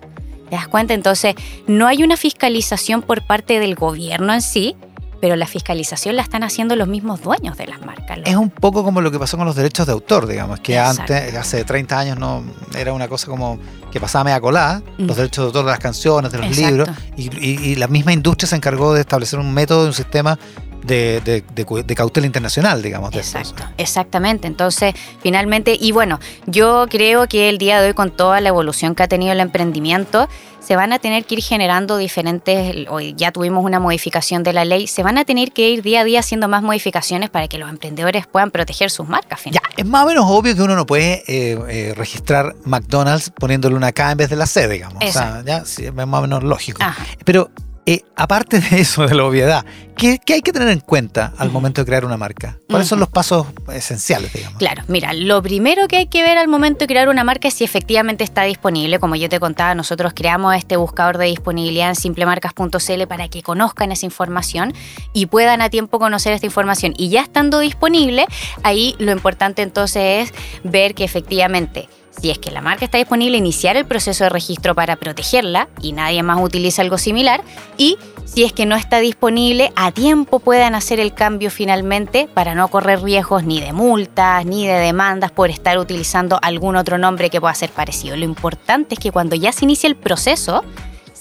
¿Te 0.49 0.55
das 0.55 0.67
cuenta? 0.67 0.93
Entonces, 0.93 1.35
no 1.67 1.87
hay 1.87 2.03
una 2.03 2.17
fiscalización 2.17 3.03
por 3.03 3.21
parte 3.21 3.59
del 3.59 3.75
gobierno 3.75 4.33
en 4.33 4.41
sí, 4.41 4.75
pero 5.21 5.35
la 5.35 5.45
fiscalización 5.47 6.15
la 6.15 6.21
están 6.21 6.43
haciendo 6.43 6.75
los 6.75 6.87
mismos 6.87 7.21
dueños 7.21 7.57
de 7.57 7.67
las 7.67 7.81
marcas. 7.81 8.19
Es 8.25 8.35
un 8.35 8.49
poco 8.49 8.83
como 8.83 9.01
lo 9.01 9.11
que 9.11 9.19
pasó 9.19 9.37
con 9.37 9.45
los 9.45 9.55
derechos 9.55 9.85
de 9.85 9.93
autor, 9.93 10.27
digamos, 10.27 10.59
que 10.59 10.77
Exacto. 10.77 11.13
antes, 11.13 11.35
hace 11.35 11.63
30 11.63 11.97
años, 11.99 12.17
no 12.17 12.43
era 12.77 12.93
una 12.93 13.07
cosa 13.07 13.27
como 13.27 13.59
que 13.91 13.99
pasaba 13.99 14.23
media 14.25 14.39
colada, 14.41 14.81
Mm. 14.97 15.05
los 15.05 15.17
derechos 15.17 15.43
de 15.43 15.47
autor 15.47 15.65
de 15.65 15.71
las 15.71 15.79
canciones, 15.79 16.31
de 16.31 16.37
los 16.37 16.47
Exacto. 16.47 16.69
libros, 16.69 16.89
y, 17.17 17.23
y- 17.45 17.59
y 17.71 17.75
la 17.75 17.87
misma 17.87 18.13
industria 18.13 18.47
se 18.47 18.55
encargó 18.55 18.93
de 18.93 19.01
establecer 19.01 19.39
un 19.39 19.53
método, 19.53 19.85
un 19.87 19.93
sistema 19.93 20.37
de, 20.83 21.21
de- 21.21 21.83
de 21.83 21.95
cautela 21.95 22.25
internacional, 22.27 22.81
digamos. 22.81 23.13
Exacto, 23.15 23.63
exactamente. 23.77 24.47
Entonces, 24.47 24.93
finalmente, 25.21 25.77
y 25.79 25.91
bueno, 25.91 26.19
yo 26.45 26.85
creo 26.89 27.27
que 27.27 27.49
el 27.49 27.57
día 27.57 27.81
de 27.81 27.87
hoy, 27.89 27.93
con 27.93 28.11
toda 28.11 28.41
la 28.41 28.49
evolución 28.49 28.95
que 28.95 29.03
ha 29.03 29.07
tenido 29.07 29.31
el 29.33 29.39
emprendimiento, 29.39 30.27
se 30.59 30.75
van 30.75 30.93
a 30.93 30.99
tener 30.99 31.25
que 31.25 31.35
ir 31.35 31.41
generando 31.41 31.97
diferentes, 31.97 32.85
hoy 32.89 33.15
ya 33.17 33.31
tuvimos 33.31 33.63
una 33.65 33.79
modificación 33.79 34.43
de 34.43 34.53
la 34.53 34.65
ley, 34.65 34.87
se 34.87 35.01
van 35.03 35.17
a 35.17 35.25
tener 35.25 35.51
que 35.51 35.69
ir 35.69 35.81
día 35.81 36.01
a 36.01 36.03
día 36.03 36.19
haciendo 36.19 36.47
más 36.47 36.61
modificaciones 36.61 37.29
para 37.31 37.47
que 37.47 37.57
los 37.57 37.69
emprendedores 37.69 38.27
puedan 38.27 38.51
proteger 38.51 38.91
sus 38.91 39.07
marcas. 39.07 39.39
Ya, 39.45 39.51
finalmente. 39.51 39.81
es 39.81 39.87
más 39.87 40.03
o 40.03 40.07
menos 40.07 40.25
obvio 40.27 40.55
que 40.55 40.61
uno 40.61 40.75
no 40.75 40.85
puede 40.85 41.23
eh, 41.27 41.57
eh, 41.69 41.93
registrar 41.95 42.55
McDonald's 42.65 43.31
poniéndole 43.31 43.75
una 43.75 43.91
K 43.93 44.11
en 44.11 44.17
vez 44.17 44.29
de 44.29 44.35
la 44.35 44.45
C, 44.45 44.67
digamos. 44.67 45.03
O 45.03 45.11
sea, 45.11 45.41
ya 45.45 45.65
sí, 45.65 45.85
es 45.85 45.93
más 45.93 46.05
o 46.07 46.21
menos 46.21 46.43
lógico. 46.43 46.83
Ajá. 46.83 47.03
Pero 47.25 47.49
eh, 47.85 48.03
aparte 48.15 48.59
de 48.59 48.79
eso, 48.81 49.07
de 49.07 49.15
la 49.15 49.23
obviedad, 49.23 49.65
¿qué, 49.95 50.19
qué 50.23 50.35
hay 50.35 50.41
que 50.41 50.51
tener 50.51 50.69
en 50.69 50.79
cuenta 50.79 51.33
al 51.37 51.51
momento 51.51 51.81
de 51.81 51.85
crear 51.85 52.05
una 52.05 52.17
marca? 52.17 52.57
¿Cuáles 52.69 52.87
son 52.87 52.99
los 52.99 53.09
pasos 53.09 53.47
esenciales, 53.73 54.31
digamos? 54.33 54.59
Claro, 54.59 54.83
mira, 54.87 55.13
lo 55.13 55.41
primero 55.41 55.87
que 55.87 55.97
hay 55.97 56.07
que 56.07 56.21
ver 56.21 56.37
al 56.37 56.47
momento 56.47 56.79
de 56.79 56.87
crear 56.87 57.09
una 57.09 57.23
marca 57.23 57.47
es 57.47 57.53
si 57.53 57.63
efectivamente 57.63 58.23
está 58.23 58.43
disponible. 58.43 58.99
Como 58.99 59.15
yo 59.15 59.29
te 59.29 59.39
contaba, 59.39 59.73
nosotros 59.75 60.13
creamos 60.15 60.55
este 60.55 60.77
buscador 60.77 61.17
de 61.17 61.25
disponibilidad 61.25 61.89
en 61.89 61.95
simplemarcas.cl 61.95 63.07
para 63.07 63.27
que 63.27 63.41
conozcan 63.41 63.91
esa 63.91 64.05
información 64.05 64.73
y 65.13 65.25
puedan 65.25 65.61
a 65.61 65.69
tiempo 65.69 65.99
conocer 65.99 66.33
esta 66.33 66.45
información. 66.45 66.93
Y 66.97 67.09
ya 67.09 67.21
estando 67.21 67.59
disponible, 67.59 68.25
ahí 68.63 68.95
lo 68.99 69.11
importante 69.11 69.61
entonces 69.61 70.29
es 70.29 70.33
ver 70.63 70.95
que 70.95 71.03
efectivamente 71.03 71.89
si 72.21 72.29
es 72.29 72.37
que 72.37 72.51
la 72.51 72.61
marca 72.61 72.85
está 72.85 72.97
disponible, 72.97 73.37
iniciar 73.37 73.77
el 73.77 73.85
proceso 73.85 74.25
de 74.25 74.29
registro 74.29 74.75
para 74.75 74.95
protegerla 74.97 75.69
y 75.81 75.93
nadie 75.93 76.21
más 76.23 76.39
utiliza 76.41 76.81
algo 76.81 76.97
similar. 76.97 77.43
Y 77.77 77.97
si 78.25 78.43
es 78.43 78.53
que 78.53 78.65
no 78.65 78.75
está 78.75 78.99
disponible, 78.99 79.71
a 79.75 79.91
tiempo 79.91 80.39
puedan 80.39 80.75
hacer 80.75 80.99
el 80.99 81.13
cambio 81.13 81.49
finalmente 81.49 82.27
para 82.33 82.55
no 82.55 82.67
correr 82.67 83.01
riesgos 83.01 83.43
ni 83.43 83.61
de 83.61 83.73
multas 83.73 84.45
ni 84.45 84.67
de 84.67 84.73
demandas 84.73 85.31
por 85.31 85.49
estar 85.49 85.77
utilizando 85.79 86.39
algún 86.41 86.75
otro 86.75 86.97
nombre 86.97 87.29
que 87.29 87.39
pueda 87.39 87.53
ser 87.53 87.69
parecido. 87.69 88.17
Lo 88.17 88.25
importante 88.25 88.95
es 88.95 88.99
que 88.99 89.11
cuando 89.11 89.35
ya 89.35 89.51
se 89.51 89.65
inicia 89.65 89.87
el 89.87 89.95
proceso, 89.95 90.63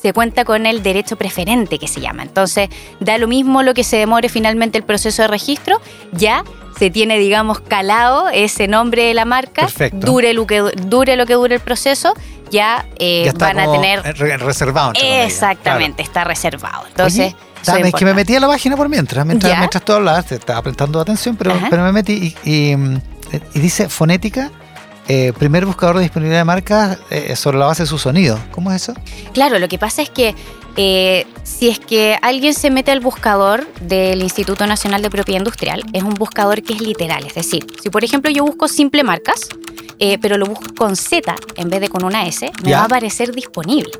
se 0.00 0.12
cuenta 0.12 0.45
con 0.45 0.67
el 0.67 0.83
derecho 0.83 1.17
preferente 1.17 1.78
que 1.78 1.88
se 1.88 2.00
llama. 2.00 2.23
Entonces, 2.23 2.69
da 3.00 3.19
lo 3.19 3.26
mismo 3.28 3.62
lo 3.62 3.75
que 3.75 3.85
se 3.85 3.97
demore 3.97 4.28
finalmente 4.28 4.78
el 4.78 4.85
proceso 4.85 5.23
de 5.23 5.28
registro, 5.28 5.81
ya 6.12 6.45
se 6.78 6.90
tiene, 6.90 7.19
digamos, 7.19 7.59
calado 7.61 8.28
ese 8.28 8.69
nombre 8.69 9.02
de 9.05 9.14
la 9.14 9.25
marca, 9.25 9.62
Perfecto. 9.62 10.07
dure 10.07 10.33
lo 10.35 10.47
que 10.47 10.61
dure 10.61 11.17
lo 11.17 11.26
que 11.26 11.35
dure 11.35 11.57
el 11.57 11.61
proceso, 11.61 12.14
ya, 12.50 12.87
eh, 13.00 13.25
ya 13.26 13.33
van 13.33 13.59
a 13.59 13.71
tener 13.73 14.02
re- 14.17 14.37
reservado. 14.37 14.93
exactamente, 14.95 16.02
está 16.02 16.23
reservado. 16.25 16.85
Entonces, 16.88 17.35
Oye, 17.35 17.37
dame, 17.67 17.88
es 17.88 17.95
que 17.95 18.05
me 18.05 18.14
metí 18.14 18.37
a 18.37 18.40
la 18.40 18.47
página 18.47 18.76
por 18.76 18.88
mientras, 18.88 19.26
mientras, 19.26 19.59
mientras 19.59 19.85
tú 19.85 19.93
hablabas, 19.93 20.26
te 20.26 20.37
estaba 20.37 20.62
prestando 20.62 21.00
atención, 21.00 21.37
pero, 21.37 21.52
pero 21.69 21.83
me 21.83 21.93
metí 21.93 22.37
y, 22.45 22.71
y, 22.71 22.76
mm, 22.76 23.00
y 23.55 23.59
dice 23.59 23.88
fonética, 23.88 24.50
eh, 25.08 25.32
primer 25.38 25.64
buscador 25.66 25.96
de 25.96 26.02
disponibilidad 26.02 26.40
de 26.40 26.44
marcas 26.44 26.98
eh, 27.10 27.34
sobre 27.34 27.58
la 27.58 27.66
base 27.66 27.82
de 27.84 27.86
su 27.88 27.98
sonido. 27.98 28.38
¿Cómo 28.52 28.70
es 28.72 28.82
eso? 28.82 28.94
Claro, 29.32 29.58
lo 29.58 29.66
que 29.68 29.78
pasa 29.78 30.02
es 30.02 30.10
que 30.10 30.34
Eh, 30.80 31.26
si 31.42 31.68
es 31.68 31.80
que 31.80 32.16
alguien 32.22 32.54
se 32.54 32.70
mete 32.70 32.92
al 32.92 33.00
buscador 33.00 33.66
del 33.80 34.22
Instituto 34.22 34.64
Nacional 34.64 35.02
de 35.02 35.10
Propiedad 35.10 35.40
Industrial, 35.40 35.82
es 35.92 36.04
un 36.04 36.14
buscador 36.14 36.62
que 36.62 36.72
es 36.74 36.80
literal. 36.80 37.26
Es 37.26 37.34
decir, 37.34 37.66
si 37.82 37.90
por 37.90 38.04
ejemplo 38.04 38.30
yo 38.30 38.44
busco 38.44 38.68
simple 38.68 39.02
marcas, 39.02 39.48
pero 40.22 40.36
lo 40.38 40.46
busco 40.46 40.72
con 40.76 40.94
Z 40.94 41.34
en 41.56 41.68
vez 41.68 41.80
de 41.80 41.88
con 41.88 42.04
una 42.04 42.28
S, 42.28 42.48
me 42.62 42.70
Ya. 42.70 42.76
va 42.76 42.82
a 42.82 42.86
aparecer 42.86 43.34
disponible. 43.34 43.90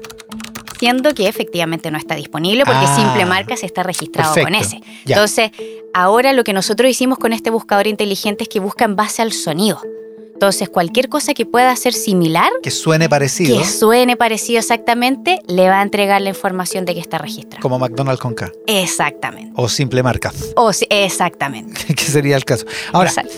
Siendo 0.79 1.13
que 1.15 1.27
efectivamente 1.27 1.91
no 1.91 1.99
está 1.99 2.15
disponible 2.15 2.65
porque 2.65 2.87
Ah, 2.87 2.95
simple 2.97 3.27
marcas 3.27 3.65
está 3.65 3.83
registrado 3.83 4.33
con. 4.33 4.55
S. 4.55 4.81
Ya. 5.05 5.17
Entonces, 5.17 5.51
ahora 5.93 6.33
lo 6.33 6.45
que 6.45 6.53
nosotros 6.53 6.89
hicimos 6.89 7.19
con 7.19 7.33
este 7.33 7.51
buscador 7.51 7.89
inteligente 7.89 8.45
es 8.45 8.49
que 8.49 8.61
busca 8.61 8.85
en 8.85 8.95
base 8.95 9.21
al 9.21 9.33
sonido. 9.33 9.81
Entonces, 10.39 10.69
cualquier 10.69 11.09
cosa 11.09 11.35
que 11.35 11.47
pueda 11.47 11.75
ser 11.75 11.93
similar, 11.93 12.49
Que 12.63 12.71
suene 12.71 13.09
parecido, 13.09 13.59
que 13.59 13.65
suene 13.65 14.17
parecido 14.17 14.61
exactamente, 14.61 15.41
le 15.49 15.69
va 15.69 15.81
a 15.81 15.83
entregar 15.83 16.21
la 16.21 16.29
información 16.29 16.85
de 16.85 16.95
que 16.95 17.01
está 17.01 17.19
registrado. 17.19 17.61
como 17.61 17.77
McDonald's 17.81 18.21
con 18.21 18.35
K. 18.37 18.53
Exactamente. 18.69 19.51
O 19.57 19.69
simple 19.69 20.01
marcas, 20.05 20.53
O 20.55 20.71
exactamente. 20.91 21.83
que 21.93 22.05
sería 22.05 22.37
el 22.37 22.45
caso. 22.45 22.67
Ahora, 22.93 23.09
Exacto. 23.11 23.35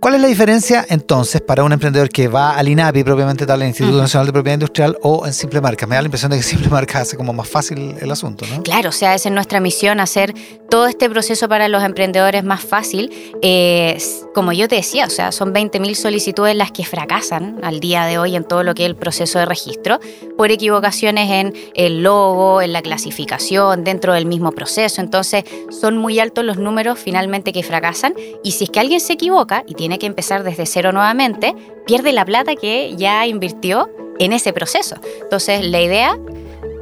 ¿Cuál 0.00 0.14
es 0.14 0.20
la 0.20 0.28
diferencia 0.28 0.84
entonces 0.88 1.40
para 1.40 1.64
un 1.64 1.72
emprendedor 1.72 2.08
que 2.08 2.28
va 2.28 2.56
al 2.56 2.68
INAPI, 2.68 3.04
propiamente 3.04 3.46
tal, 3.46 3.62
el 3.62 3.68
Instituto 3.68 3.94
Ujú. 3.94 4.02
Nacional 4.02 4.26
de 4.26 4.32
Propiedad 4.32 4.54
Industrial, 4.54 4.96
o 5.02 5.26
en 5.26 5.32
simple 5.32 5.60
marcas? 5.60 5.88
Me 5.88 5.94
da 5.94 6.02
la 6.02 6.06
impresión 6.06 6.30
de 6.30 6.38
que 6.38 6.42
simple 6.42 6.68
marcas 6.68 7.02
hace 7.02 7.16
como 7.16 7.32
más 7.32 7.48
fácil 7.48 7.96
el 8.00 8.10
asunto, 8.10 8.44
¿no? 8.50 8.62
Claro, 8.62 8.88
o 8.88 8.92
sea, 8.92 9.14
esa 9.14 9.28
es 9.28 9.34
nuestra 9.34 9.60
misión, 9.60 10.00
hacer 10.00 10.34
todo 10.68 10.86
este 10.86 11.08
proceso 11.08 11.48
para 11.48 11.68
los 11.68 11.82
emprendedores 11.82 12.44
más 12.44 12.62
fácil. 12.62 13.12
Eh, 13.42 13.98
como 14.34 14.52
yo 14.52 14.68
te 14.68 14.76
decía, 14.76 15.06
o 15.06 15.10
sea, 15.10 15.32
son 15.32 15.54
20.000 15.54 15.94
solicitudes 15.94 16.54
las 16.56 16.72
que 16.72 16.84
fracasan 16.84 17.60
al 17.62 17.80
día 17.80 18.04
de 18.04 18.18
hoy 18.18 18.36
en 18.36 18.44
todo 18.44 18.62
lo 18.62 18.74
que 18.74 18.82
es 18.82 18.86
el 18.88 18.96
proceso 18.96 19.38
de 19.38 19.46
registro 19.46 20.00
por 20.36 20.50
equivocaciones 20.50 21.30
en 21.30 21.54
el 21.74 22.02
logo, 22.02 22.60
en 22.60 22.72
la 22.72 22.82
clasificación, 22.82 23.84
dentro 23.84 24.12
del 24.12 24.26
mismo 24.26 24.52
proceso. 24.52 25.00
Entonces, 25.00 25.44
son 25.70 25.96
muy 25.96 26.18
altos 26.18 26.44
los 26.44 26.58
números 26.58 26.98
finalmente 26.98 27.52
que 27.52 27.62
fracasan. 27.62 28.14
Y 28.42 28.52
si 28.52 28.64
es 28.64 28.70
que 28.70 28.80
alguien 28.80 29.00
se 29.00 29.14
equivoca 29.14 29.64
y 29.66 29.74
tiene 29.74 29.85
que 29.98 30.06
empezar 30.06 30.42
desde 30.42 30.66
cero 30.66 30.92
nuevamente, 30.92 31.54
pierde 31.86 32.12
la 32.12 32.24
plata 32.24 32.54
que 32.56 32.94
ya 32.96 33.26
invirtió 33.26 33.88
en 34.18 34.32
ese 34.32 34.52
proceso. 34.52 34.96
Entonces, 35.22 35.64
la 35.64 35.80
idea 35.80 36.18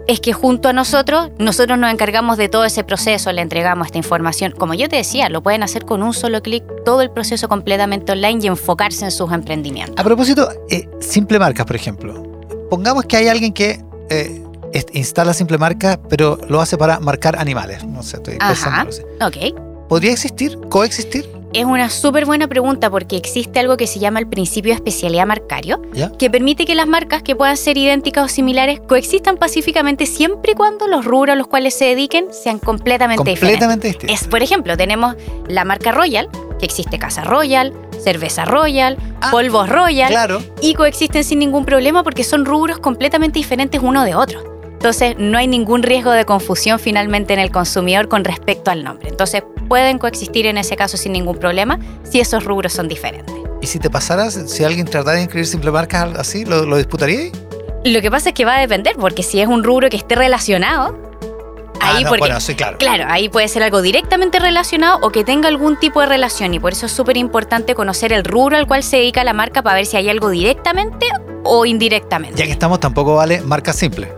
es 0.07 0.21
que 0.21 0.33
junto 0.33 0.69
a 0.69 0.73
nosotros, 0.73 1.31
nosotros 1.39 1.79
nos 1.79 1.91
encargamos 1.93 2.37
de 2.37 2.49
todo 2.49 2.65
ese 2.65 2.85
proceso, 2.85 3.33
le 3.33 3.41
entregamos 3.41 3.87
esta 3.87 3.99
información. 3.99 4.53
Como 4.53 4.75
yo 4.75 4.89
te 4.89 4.97
decía, 4.97 5.29
lo 5.29 5.43
pueden 5.43 5.63
hacer 5.63 5.85
con 5.85 6.03
un 6.03 6.13
solo 6.13 6.43
clic, 6.43 6.65
todo 6.85 7.01
el 7.01 7.11
proceso 7.11 7.49
completamente 7.49 8.13
online 8.13 8.41
y 8.43 8.47
enfocarse 8.49 9.05
en 9.05 9.11
sus 9.11 9.33
emprendimientos. 9.33 9.97
A 9.99 10.05
propósito, 10.05 10.49
eh, 10.71 10.89
simple 11.01 11.39
marcas, 11.39 11.67
por 11.67 11.77
ejemplo. 11.77 12.23
Pongamos 12.69 13.05
que 13.05 13.17
hay 13.17 13.29
alguien 13.29 13.53
que 13.53 13.83
eh, 14.11 14.43
instala 14.93 15.33
simple 15.33 15.59
marca, 15.59 15.99
pero 16.09 16.39
lo 16.49 16.61
hace 16.61 16.77
para 16.77 17.01
marcar 17.01 17.39
animales. 17.39 17.85
No 17.85 18.03
sé, 18.03 18.17
estoy 18.17 18.37
Ajá. 18.41 18.49
pensando. 18.49 18.97
Ok. 19.27 19.89
¿Podría 19.89 20.13
existir? 20.13 20.59
¿Coexistir? 20.69 21.34
Es 21.55 21.65
una 21.65 21.89
súper 21.89 22.27
buena 22.27 22.49
pregunta 22.49 22.91
porque 22.91 23.17
existe 23.17 23.61
algo 23.61 23.77
que 23.77 23.87
se 23.87 24.01
llama 24.01 24.19
el 24.19 24.27
principio 24.27 24.71
de 24.73 24.75
especialidad 24.75 25.25
marcario, 25.25 25.81
¿Ya? 25.93 26.11
que 26.11 26.29
permite 26.29 26.65
que 26.65 26.75
las 26.75 26.89
marcas 26.89 27.23
que 27.23 27.37
puedan 27.37 27.57
ser 27.57 27.79
idénticas 27.79 28.25
o 28.25 28.29
similares 28.29 28.81
coexistan 28.81 29.37
pacíficamente 29.37 30.05
siempre 30.07 30.53
y 30.53 30.55
cuando 30.57 30.89
los 30.89 31.05
rubros 31.05 31.35
a 31.35 31.37
los 31.37 31.47
cuales 31.47 31.75
se 31.75 31.85
dediquen 31.85 32.27
sean 32.33 32.59
completamente, 32.59 33.23
diferentes. 33.23 33.51
Completamente 33.61 33.87
distinto. 33.89 34.13
Es, 34.13 34.25
por 34.27 34.43
ejemplo, 34.43 34.77
tenemos 34.77 35.15
la 35.47 35.65
marca 35.65 35.93
Royal, 35.93 36.29
que 36.59 36.67
existe 36.67 36.99
Casa 36.99 37.23
Royal, 37.23 37.73
Cerveza 38.03 38.45
Royal, 38.45 38.97
Ah, 39.21 39.31
Polvos 39.31 39.69
Royal, 39.69 40.11
Claro. 40.11 40.43
y 40.61 40.75
coexisten 40.75 41.23
sin 41.23 41.39
ningún 41.39 41.65
problema 41.65 42.03
porque 42.03 42.25
son 42.25 42.45
rubros 42.47 42.81
completamente 42.81 43.39
diferentes 43.39 43.81
uno 43.81 44.05
de 44.05 44.17
otro. 44.17 44.43
Entonces, 44.73 45.15
no 45.19 45.39
hay 45.39 45.47
ningún 45.47 45.83
riesgo 45.85 46.11
de 46.11 46.25
confusión 46.25 46.79
finalmente 46.81 47.33
en 47.33 47.39
el 47.39 47.51
consumidor 47.53 48.09
con 48.09 48.25
respecto 48.25 48.71
al 48.73 48.83
nombre. 48.85 49.09
Entonces, 49.09 49.43
pueden 49.65 49.99
coexistir 49.99 50.47
en 50.47 50.59
ese 50.59 50.77
caso 50.77 50.97
sin 50.97 51.13
ningún 51.13 51.39
problema 51.39 51.79
si 52.03 52.21
esos 52.21 52.45
rubros 52.45 52.73
son 52.73 52.89
diferentes. 52.89 53.35
¿Y 53.61 53.67
si 53.67 53.79
te 53.79 53.91
pasaras, 53.91 54.39
si 54.47 54.65
alguien 54.65 54.87
tratara 54.87 55.17
de 55.17 55.23
inscribir 55.23 55.47
simple 55.47 55.71
marcas 55.71 56.19
así, 56.19 56.45
¿lo, 56.45 56.67
lo 56.67 56.77
disputaríais? 56.77 57.33
Lo 57.85 58.01
que 58.01 58.11
pasa 58.11 58.31
es 58.31 58.35
que 58.35 58.45
va 58.45 58.57
a 58.57 58.61
depender, 58.61 58.97
porque 58.97 59.23
si 59.23 59.41
es 59.41 59.49
un 59.49 59.63
rubro 59.63 59.89
que 59.91 59.97
esté 59.97 60.15
relacionado, 60.15 60.99
Ah, 61.85 61.97
ahí 61.97 62.05
no, 62.05 62.09
porque 62.09 62.21
bueno, 62.21 62.41
sí, 62.41 62.55
claro. 62.55 62.79
Claro, 62.79 63.05
ahí 63.09 63.29
puede 63.29 63.49
ser 63.49 63.63
algo 63.63 63.83
directamente 63.83 64.39
relacionado 64.39 64.99
o 65.03 65.11
que 65.11 65.23
tenga 65.23 65.49
algún 65.49 65.79
tipo 65.79 66.01
de 66.01 66.07
relación 66.07 66.55
y 66.55 66.59
por 66.59 66.73
eso 66.73 66.87
es 66.87 66.93
súper 66.93 67.17
importante 67.17 67.75
conocer 67.75 68.13
el 68.13 68.25
rubro 68.25 68.57
al 68.57 68.67
cual 68.67 68.83
se 68.83 68.97
dedica 68.97 69.23
la 69.25 69.35
marca 69.35 69.63
para 69.63 69.77
ver 69.77 69.87
si 69.87 69.97
hay 69.97 70.09
algo 70.09 70.31
directamente 70.31 71.07
o 71.43 71.67
indirectamente. 71.67 72.37
Ya 72.39 72.47
que 72.47 72.53
estamos, 72.53 72.81
tampoco 72.81 73.17
vale 73.17 73.43
marca 73.43 73.73
simple. 73.73 74.09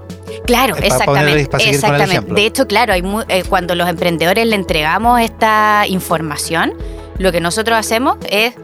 Claro, 0.47 0.75
Eh, 0.77 0.81
para 0.81 0.87
exactamente. 0.87 1.41
exactamente. 1.71 2.33
De 2.35 2.47
hecho, 2.47 2.67
claro, 2.67 2.93
hay 2.93 3.03
mu- 3.03 3.23
eh, 3.29 3.43
cuando 3.49 3.75
los 3.75 3.89
emprendedores 3.89 4.47
le 4.47 4.55
entregamos 4.57 5.21
esta 5.21 5.85
información, 5.89 6.73
lo 7.19 7.33
que 7.33 7.41
nosotros 7.41 7.77
hacemos 7.79 8.17
es, 8.31 8.55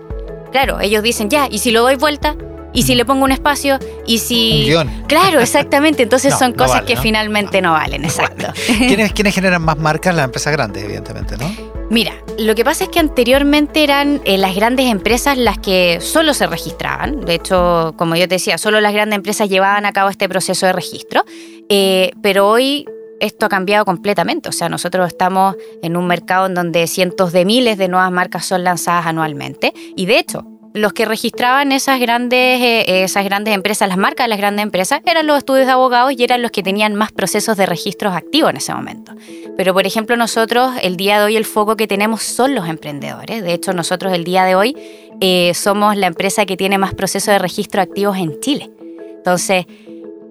claro, 0.53 0.81
ellos 0.81 1.03
dicen, 1.03 1.29
ya, 1.31 1.49
¿y 1.51 1.59
si 1.59 1.71
lo 1.71 1.83
doy 1.83 1.97
vuelta? 1.97 2.37
¿Y 2.75 2.85
si 2.85 2.95
le 2.95 3.05
pongo 3.05 3.25
un 3.25 3.33
espacio? 3.33 3.79
¿Y 4.07 4.19
si...? 4.19 4.61
Un 4.63 4.67
guion. 4.67 5.05
Claro, 5.07 5.41
exactamente. 5.41 6.03
Entonces 6.03 6.33
No, 6.35 6.39
son 6.39 6.51
no 6.53 6.57
cosas 6.57 6.77
vale, 6.77 6.87
que 6.87 6.95
¿no? 6.95 7.03
finalmente 7.03 7.61
no 7.61 7.73
valen, 7.73 8.05
exacto. 8.07 8.47
¿Quiénes, 8.79 9.13
quiénes 9.13 9.35
generan 9.35 9.61
más 9.63 9.77
marcas? 9.77 10.15
Las 10.15 10.25
empresas 10.27 10.53
grandes, 10.53 10.83
evidentemente, 10.85 11.37
¿no? 11.37 11.51
Mira, 11.91 12.13
lo 12.39 12.55
que 12.55 12.65
pasa 12.65 12.85
es 12.85 12.91
que 12.91 13.01
anteriormente 13.01 13.85
eran 13.85 14.21
eh, 14.25 14.39
las 14.39 14.55
grandes 14.55 14.87
empresas 14.87 15.37
las 15.39 15.59
que 15.59 16.01
solo 16.01 16.35
se 16.35 16.47
registraban. 16.47 17.21
De 17.21 17.35
hecho, 17.35 17.95
como 17.97 18.17
yo 18.17 18.29
te 18.29 18.37
decía, 18.37 18.59
solo 18.59 18.81
las 18.81 18.93
grandes 18.93 19.17
empresas 19.17 19.49
llevaban 19.49 19.87
a 19.87 19.93
cabo 19.93 20.11
este 20.11 20.29
proceso 20.29 20.67
de 20.67 20.73
registro. 20.73 21.25
Eh, 21.69 22.13
pero 22.23 22.49
hoy 22.49 22.87
esto 23.21 23.47
ha 23.47 23.49
cambiado 23.49 23.85
completamente. 23.85 24.49
O 24.49 24.53
sea, 24.53 24.69
nosotros 24.69 25.07
estamos 25.07 25.57
en 25.83 25.97
un 25.97 26.07
mercado 26.07 26.47
en 26.47 26.55
donde 26.55 26.87
cientos 26.87 27.33
de 27.33 27.45
miles 27.45 27.79
de 27.79 27.89
nuevas 27.89 28.11
marcas 28.11 28.45
son 28.47 28.65
lanzadas 28.65 29.07
anualmente. 29.07 29.73
Y 29.97 30.07
de 30.07 30.19
hecho, 30.19 30.45
los 30.75 30.93
que 30.93 31.05
registraban 31.05 31.73
esas 31.73 32.01
grandes, 32.01 32.61
eh, 32.61 33.05
esas 33.05 33.25
grandes 33.25 33.55
empresas, 33.55 33.89
las 33.89 33.99
marcas 33.99 34.25
de 34.25 34.29
las 34.29 34.39
grandes 34.39 34.63
empresas, 34.63 35.01
eran 35.05 35.27
los 35.27 35.39
estudios 35.39 35.67
de 35.67 35.73
abogados 35.73 36.13
y 36.17 36.23
eran 36.23 36.43
los 36.43 36.51
que 36.51 36.63
tenían 36.63 36.95
más 36.95 37.13
procesos 37.13 37.57
de 37.57 37.67
registros 37.67 38.15
activos 38.15 38.51
en 38.51 38.57
ese 38.57 38.73
momento. 38.75 39.13
Pero, 39.57 39.75
por 39.75 39.87
ejemplo, 39.87 40.17
nosotros 40.17 40.73
el 40.83 40.97
día 40.97 41.19
de 41.19 41.25
hoy 41.25 41.37
el 41.37 41.45
foco 41.45 41.77
que 41.77 41.87
tenemos 41.87 42.23
son 42.23 42.55
los 42.55 42.69
emprendedores. 42.69 43.43
De 43.43 43.53
hecho, 43.53 43.73
nosotros 43.73 44.13
el 44.13 44.25
día 44.25 44.45
de 44.45 44.55
hoy 44.55 44.77
eh, 45.21 45.53
somos 45.55 45.97
la 45.97 46.07
empresa 46.07 46.47
que 46.47 46.57
tiene 46.57 46.79
más 46.79 46.95
procesos 46.95 47.33
de 47.33 47.39
registro 47.39 47.83
activos 47.83 48.17
en 48.17 48.41
Chile. 48.41 48.71
Entonces, 49.17 49.67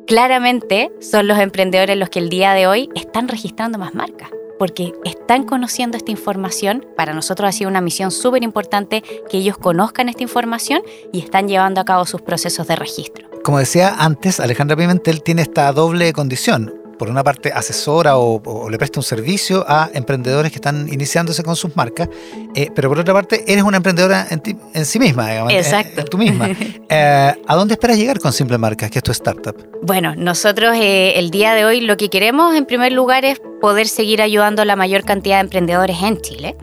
claramente 0.07 0.91
son 0.99 1.27
los 1.27 1.39
emprendedores 1.39 1.95
los 1.97 2.09
que 2.09 2.19
el 2.19 2.29
día 2.29 2.53
de 2.53 2.67
hoy 2.67 2.89
están 2.95 3.27
registrando 3.27 3.77
más 3.77 3.93
marcas. 3.93 4.29
Porque 4.61 4.93
están 5.05 5.45
conociendo 5.45 5.97
esta 5.97 6.11
información. 6.11 6.85
Para 6.95 7.15
nosotros 7.15 7.49
ha 7.49 7.51
sido 7.51 7.67
una 7.67 7.81
misión 7.81 8.11
súper 8.11 8.43
importante 8.43 9.01
que 9.27 9.39
ellos 9.39 9.57
conozcan 9.57 10.07
esta 10.07 10.21
información 10.21 10.83
y 11.11 11.17
están 11.17 11.47
llevando 11.47 11.81
a 11.81 11.83
cabo 11.83 12.05
sus 12.05 12.21
procesos 12.21 12.67
de 12.67 12.75
registro. 12.75 13.27
Como 13.43 13.57
decía 13.57 13.95
antes, 13.97 14.39
Alejandra 14.39 14.77
Pimentel 14.77 15.23
tiene 15.23 15.41
esta 15.41 15.71
doble 15.71 16.13
condición. 16.13 16.80
Por 17.01 17.09
una 17.09 17.23
parte, 17.23 17.51
asesora 17.51 18.15
o, 18.17 18.39
o 18.45 18.69
le 18.69 18.77
presta 18.77 18.99
un 18.99 19.03
servicio 19.03 19.65
a 19.67 19.89
emprendedores 19.91 20.51
que 20.51 20.57
están 20.57 20.87
iniciándose 20.93 21.41
con 21.41 21.55
sus 21.55 21.75
marcas, 21.75 22.07
eh, 22.53 22.69
pero 22.75 22.89
por 22.89 22.99
otra 22.99 23.11
parte, 23.11 23.43
eres 23.51 23.63
una 23.63 23.77
emprendedora 23.77 24.27
en, 24.29 24.39
ti- 24.39 24.55
en 24.75 24.85
sí 24.85 24.99
misma, 24.99 25.27
digamos, 25.31 25.51
en- 25.51 25.57
Exacto. 25.57 26.01
en 26.01 26.05
tú 26.07 26.17
misma. 26.19 26.49
Eh, 26.93 27.33
¿A 27.47 27.55
dónde 27.55 27.73
esperas 27.73 27.97
llegar 27.97 28.19
con 28.19 28.31
Simple 28.33 28.57
Marcas, 28.59 28.91
que 28.91 28.99
es 28.99 29.03
tu 29.03 29.11
startup? 29.13 29.55
Bueno, 29.81 30.13
nosotros 30.15 30.75
eh, 30.75 31.13
el 31.17 31.31
día 31.31 31.53
de 31.55 31.65
hoy 31.65 31.81
lo 31.81 31.97
que 31.97 32.09
queremos 32.09 32.53
en 32.53 32.65
primer 32.65 32.91
lugar 32.91 33.25
es 33.25 33.41
poder 33.61 33.87
seguir 33.87 34.21
ayudando 34.21 34.61
a 34.61 34.65
la 34.65 34.75
mayor 34.75 35.03
cantidad 35.05 35.37
de 35.37 35.41
emprendedores 35.41 35.97
en 36.03 36.21
Chile 36.21 36.55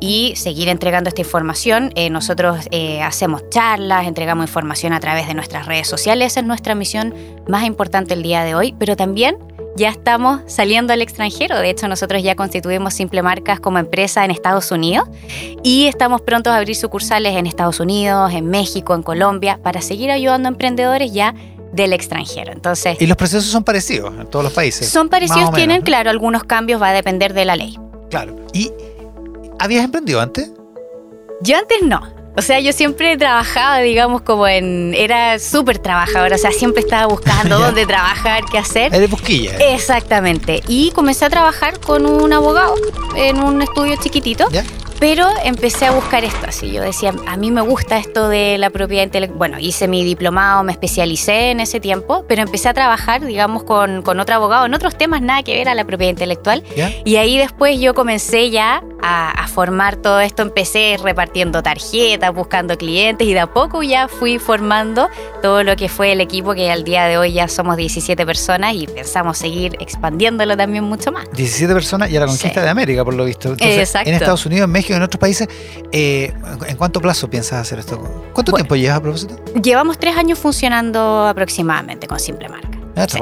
y 0.00 0.34
seguir 0.36 0.68
entregando 0.68 1.08
esta 1.08 1.20
información. 1.20 1.92
Eh, 1.96 2.10
nosotros 2.10 2.66
eh, 2.70 3.02
hacemos 3.02 3.42
charlas, 3.50 4.06
entregamos 4.06 4.44
información 4.46 4.92
a 4.92 5.00
través 5.00 5.26
de 5.28 5.34
nuestras 5.34 5.66
redes 5.66 5.86
sociales, 5.88 6.32
esa 6.32 6.40
es 6.40 6.46
nuestra 6.46 6.74
misión 6.74 7.14
más 7.48 7.64
importante 7.64 8.14
el 8.14 8.22
día 8.22 8.42
de 8.44 8.54
hoy, 8.54 8.74
pero 8.78 8.96
también 8.96 9.36
ya 9.76 9.88
estamos 9.88 10.40
saliendo 10.46 10.92
al 10.92 11.02
extranjero. 11.02 11.58
De 11.58 11.70
hecho, 11.70 11.88
nosotros 11.88 12.22
ya 12.22 12.34
constituimos 12.36 12.94
Simple 12.94 13.22
Marcas 13.22 13.60
como 13.60 13.78
empresa 13.78 14.24
en 14.24 14.30
Estados 14.30 14.70
Unidos 14.70 15.08
y 15.62 15.86
estamos 15.86 16.20
prontos 16.20 16.52
a 16.52 16.56
abrir 16.56 16.76
sucursales 16.76 17.36
en 17.36 17.46
Estados 17.46 17.80
Unidos, 17.80 18.32
en 18.32 18.48
México, 18.48 18.94
en 18.94 19.02
Colombia, 19.02 19.58
para 19.62 19.80
seguir 19.80 20.10
ayudando 20.10 20.48
a 20.48 20.52
emprendedores 20.52 21.12
ya 21.12 21.34
del 21.72 21.92
extranjero. 21.92 22.52
Entonces, 22.52 23.00
Y 23.00 23.06
los 23.06 23.16
procesos 23.16 23.46
son 23.46 23.64
parecidos 23.64 24.12
en 24.18 24.26
todos 24.26 24.44
los 24.44 24.52
países. 24.52 24.88
son 24.88 25.08
parecidos, 25.08 25.40
menos, 25.40 25.54
tienen, 25.54 25.82
claro, 25.82 26.10
algunos 26.10 26.44
cambios, 26.44 26.80
va 26.80 26.90
a 26.90 26.92
depender 26.92 27.32
de 27.32 27.44
la 27.44 27.56
ley. 27.56 27.78
Claro. 28.10 28.36
¿Y 28.52 28.70
habías 29.58 29.84
emprendido 29.84 30.20
antes? 30.20 30.52
Yo 31.40 31.56
antes 31.56 31.78
no. 31.82 32.21
O 32.34 32.40
sea, 32.40 32.60
yo 32.60 32.72
siempre 32.72 33.16
trabajaba, 33.16 33.78
digamos, 33.80 34.22
como 34.22 34.46
en... 34.46 34.94
Era 34.94 35.38
súper 35.38 35.78
trabajadora, 35.78 36.36
o 36.36 36.38
sea, 36.38 36.50
siempre 36.50 36.82
estaba 36.82 37.06
buscando 37.06 37.58
dónde 37.60 37.84
trabajar, 37.84 38.44
qué 38.50 38.58
hacer. 38.58 38.94
Eres 38.94 39.10
busquilla. 39.10 39.56
Exactamente. 39.58 40.62
Y 40.66 40.90
comencé 40.92 41.26
a 41.26 41.30
trabajar 41.30 41.78
con 41.80 42.06
un 42.06 42.32
abogado 42.32 42.74
en 43.16 43.42
un 43.42 43.60
estudio 43.60 43.96
chiquitito, 43.96 44.48
¿Ya? 44.50 44.64
Pero 45.02 45.26
empecé 45.42 45.86
a 45.86 45.90
buscar 45.90 46.22
esto, 46.22 46.46
así 46.46 46.70
yo 46.70 46.80
decía, 46.80 47.12
a 47.26 47.36
mí 47.36 47.50
me 47.50 47.60
gusta 47.60 47.98
esto 47.98 48.28
de 48.28 48.56
la 48.56 48.70
propiedad 48.70 49.02
intelectual. 49.02 49.36
Bueno, 49.36 49.58
hice 49.58 49.88
mi 49.88 50.04
diplomado, 50.04 50.62
me 50.62 50.70
especialicé 50.70 51.50
en 51.50 51.58
ese 51.58 51.80
tiempo, 51.80 52.24
pero 52.28 52.42
empecé 52.42 52.68
a 52.68 52.72
trabajar, 52.72 53.24
digamos, 53.26 53.64
con, 53.64 54.02
con 54.02 54.20
otro 54.20 54.36
abogado 54.36 54.64
en 54.66 54.74
otros 54.74 54.96
temas 54.96 55.20
nada 55.20 55.42
que 55.42 55.56
ver 55.56 55.68
a 55.68 55.74
la 55.74 55.84
propiedad 55.84 56.10
intelectual. 56.10 56.62
Y 57.04 57.16
ahí 57.16 57.36
después 57.36 57.80
yo 57.80 57.94
comencé 57.94 58.50
ya 58.50 58.84
a, 59.02 59.32
a 59.32 59.48
formar 59.48 59.96
todo 59.96 60.20
esto, 60.20 60.42
empecé 60.42 60.96
repartiendo 61.02 61.64
tarjetas, 61.64 62.32
buscando 62.32 62.78
clientes 62.78 63.26
y 63.26 63.32
de 63.34 63.40
a 63.40 63.48
poco 63.52 63.82
ya 63.82 64.06
fui 64.06 64.38
formando 64.38 65.08
todo 65.42 65.64
lo 65.64 65.74
que 65.74 65.88
fue 65.88 66.12
el 66.12 66.20
equipo 66.20 66.54
que 66.54 66.70
al 66.70 66.84
día 66.84 67.06
de 67.06 67.18
hoy 67.18 67.32
ya 67.32 67.48
somos 67.48 67.76
17 67.76 68.24
personas 68.24 68.74
y 68.76 68.86
pensamos 68.86 69.36
seguir 69.36 69.76
expandiéndolo 69.80 70.56
también 70.56 70.84
mucho 70.84 71.10
más. 71.10 71.24
17 71.32 71.74
personas 71.74 72.08
y 72.08 72.16
a 72.16 72.20
la 72.20 72.26
conquista 72.26 72.60
Sí. 72.60 72.64
de 72.64 72.68
América, 72.68 73.04
por 73.04 73.14
lo 73.14 73.24
visto. 73.24 73.48
Entonces, 73.48 73.78
Exacto. 73.80 74.08
En 74.08 74.14
Estados 74.14 74.46
Unidos, 74.46 74.66
en 74.66 74.70
México, 74.70 74.91
en 74.96 75.02
otros 75.02 75.18
países, 75.20 75.48
eh, 75.92 76.32
¿en 76.66 76.76
cuánto 76.76 77.00
plazo 77.00 77.28
piensas 77.30 77.60
hacer 77.60 77.78
esto? 77.78 77.98
¿Cuánto 78.32 78.52
Bueno. 78.52 78.64
tiempo 78.64 78.76
llevas 78.76 78.98
a 78.98 79.00
propósito? 79.02 79.36
Llevamos 79.62 79.98
tres 79.98 80.16
años 80.16 80.38
funcionando 80.38 81.26
aproximadamente 81.26 82.06
con 82.06 82.18
Simple 82.20 82.48
Marca. 82.48 82.68
Ah, 82.94 83.06
Sí. 83.08 83.18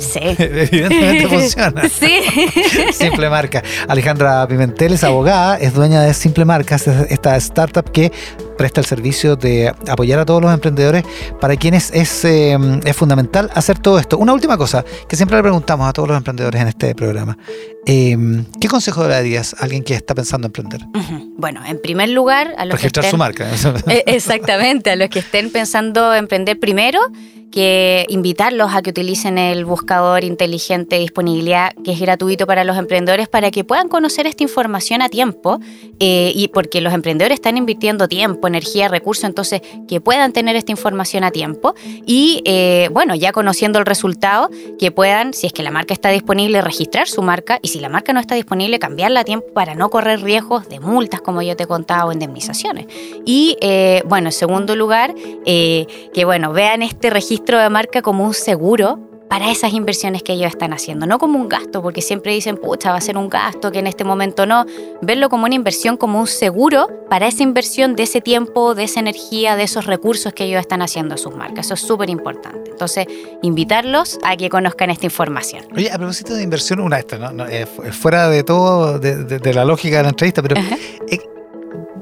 Sí. 0.00 0.18
Evidentemente 0.38 1.28
funciona. 1.28 1.82
Sí. 1.88 2.20
Simple 2.92 3.30
Marca. 3.30 3.62
Alejandra 3.86 4.46
Pimentel 4.48 4.92
es 4.94 5.04
abogada, 5.04 5.56
es 5.56 5.72
dueña 5.72 6.02
de 6.02 6.12
Simple 6.14 6.44
Marcas, 6.44 6.88
es 6.88 7.10
esta 7.12 7.36
startup 7.36 7.88
que 7.92 8.10
presta 8.58 8.80
el 8.80 8.86
servicio 8.86 9.36
de 9.36 9.72
apoyar 9.88 10.18
a 10.18 10.24
todos 10.24 10.42
los 10.42 10.52
emprendedores 10.52 11.04
para 11.40 11.56
quienes 11.56 11.90
es, 11.92 12.24
eh, 12.24 12.56
es 12.84 12.96
fundamental 12.96 13.50
hacer 13.54 13.78
todo 13.78 13.98
esto. 14.00 14.18
Una 14.18 14.32
última 14.32 14.56
cosa 14.56 14.84
que 15.08 15.14
siempre 15.16 15.36
le 15.36 15.42
preguntamos 15.42 15.88
a 15.88 15.92
todos 15.92 16.08
los 16.08 16.16
emprendedores 16.18 16.60
en 16.60 16.68
este 16.68 16.94
programa. 16.94 17.36
Eh, 17.86 18.16
¿Qué 18.60 18.68
consejo 18.68 19.06
darías 19.06 19.54
a 19.54 19.64
alguien 19.64 19.82
que 19.82 19.94
está 19.94 20.14
pensando 20.14 20.46
en 20.46 20.48
emprender? 20.50 20.80
Bueno, 21.36 21.60
en 21.66 21.80
primer 21.80 22.08
lugar, 22.08 22.54
a 22.56 22.64
los 22.64 22.76
que 22.76 22.88
Registrar 22.88 23.04
estén- 23.06 23.10
su 23.10 23.16
marca. 23.18 23.48
Eh, 23.90 24.04
Exactamente, 24.06 24.90
a 24.90 24.96
los 24.96 25.08
que 25.10 25.18
estén 25.18 25.50
pensando 25.50 26.14
emprender 26.14 26.58
primero, 26.58 27.00
que 27.52 28.04
invitarlos 28.08 28.74
a 28.74 28.82
que 28.82 28.90
utilicen 28.90 29.38
el 29.38 29.64
buscador 29.64 30.24
inteligente 30.24 30.96
de 30.96 31.02
disponibilidad 31.02 31.72
que 31.84 31.92
es 31.92 32.00
gratuito 32.00 32.48
para 32.48 32.64
los 32.64 32.76
emprendedores 32.76 33.28
para 33.28 33.52
que 33.52 33.62
puedan 33.62 33.86
conocer 33.88 34.26
esta 34.26 34.42
información 34.42 35.02
a 35.02 35.08
tiempo 35.08 35.60
eh, 36.00 36.32
y 36.34 36.48
porque 36.48 36.80
los 36.80 36.92
emprendedores 36.92 37.36
están 37.36 37.56
invirtiendo 37.56 38.08
tiempo, 38.08 38.48
energía, 38.48 38.88
recursos, 38.88 39.22
entonces 39.22 39.60
que 39.86 40.00
puedan 40.00 40.32
tener 40.32 40.56
esta 40.56 40.72
información 40.72 41.22
a 41.22 41.30
tiempo 41.30 41.76
y 42.04 42.42
eh, 42.44 42.88
bueno, 42.90 43.14
ya 43.14 43.30
conociendo 43.30 43.78
el 43.78 43.86
resultado, 43.86 44.50
que 44.76 44.90
puedan, 44.90 45.32
si 45.32 45.46
es 45.46 45.52
que 45.52 45.62
la 45.62 45.70
marca 45.70 45.94
está 45.94 46.08
disponible, 46.08 46.60
registrar 46.60 47.06
su 47.06 47.22
marca 47.22 47.60
y 47.62 47.68
si 47.74 47.80
la 47.80 47.88
marca 47.88 48.12
no 48.12 48.20
está 48.20 48.36
disponible, 48.36 48.78
cambiarla 48.78 49.20
a 49.20 49.24
tiempo 49.24 49.48
para 49.52 49.74
no 49.74 49.90
correr 49.90 50.22
riesgos 50.22 50.68
de 50.68 50.78
multas, 50.78 51.20
como 51.20 51.42
yo 51.42 51.56
te 51.56 51.64
he 51.64 51.66
contado, 51.66 52.10
o 52.10 52.12
indemnizaciones. 52.12 52.86
Y 53.26 53.56
eh, 53.60 54.04
bueno, 54.06 54.28
en 54.28 54.32
segundo 54.32 54.76
lugar, 54.76 55.12
eh, 55.44 56.10
que 56.14 56.24
bueno, 56.24 56.52
vean 56.52 56.82
este 56.82 57.10
registro 57.10 57.58
de 57.58 57.68
marca 57.70 58.00
como 58.00 58.22
un 58.24 58.32
seguro 58.32 59.00
para 59.28 59.50
esas 59.50 59.72
inversiones 59.72 60.22
que 60.22 60.32
ellos 60.34 60.48
están 60.48 60.72
haciendo, 60.72 61.06
no 61.06 61.18
como 61.18 61.38
un 61.40 61.48
gasto, 61.48 61.82
porque 61.82 62.02
siempre 62.02 62.32
dicen, 62.32 62.56
pucha, 62.56 62.90
va 62.92 62.98
a 62.98 63.00
ser 63.00 63.16
un 63.18 63.28
gasto, 63.28 63.72
que 63.72 63.80
en 63.80 63.86
este 63.86 64.04
momento 64.04 64.46
no, 64.46 64.64
verlo 65.02 65.28
como 65.28 65.46
una 65.46 65.54
inversión, 65.54 65.96
como 65.96 66.20
un 66.20 66.26
seguro 66.26 66.88
para 67.10 67.26
esa 67.26 67.42
inversión 67.42 67.96
de 67.96 68.04
ese 68.04 68.20
tiempo, 68.20 68.74
de 68.74 68.84
esa 68.84 69.00
energía, 69.00 69.56
de 69.56 69.64
esos 69.64 69.86
recursos 69.86 70.32
que 70.32 70.44
ellos 70.44 70.60
están 70.60 70.82
haciendo 70.82 71.14
a 71.14 71.18
sus 71.18 71.34
marcas. 71.34 71.66
Eso 71.66 71.74
es 71.74 71.80
súper 71.80 72.10
importante. 72.10 72.70
Entonces, 72.70 73.06
invitarlos 73.42 74.18
a 74.24 74.36
que 74.36 74.48
conozcan 74.48 74.90
esta 74.90 75.06
información. 75.06 75.64
Oye, 75.74 75.90
a 75.90 75.96
propósito 75.98 76.34
de 76.34 76.42
inversión, 76.42 76.80
una 76.80 76.98
esta, 76.98 77.18
¿no? 77.18 77.32
No, 77.32 77.46
eh, 77.46 77.66
fu- 77.66 77.82
fuera 77.92 78.28
de 78.28 78.42
todo, 78.44 78.98
de, 78.98 79.24
de- 79.24 79.38
de 79.38 79.54
la 79.54 79.64
lógica 79.64 79.96
de 79.98 80.02
la 80.04 80.08
entrevista, 80.10 80.42
pero 80.42 80.56
eh, 81.08 81.18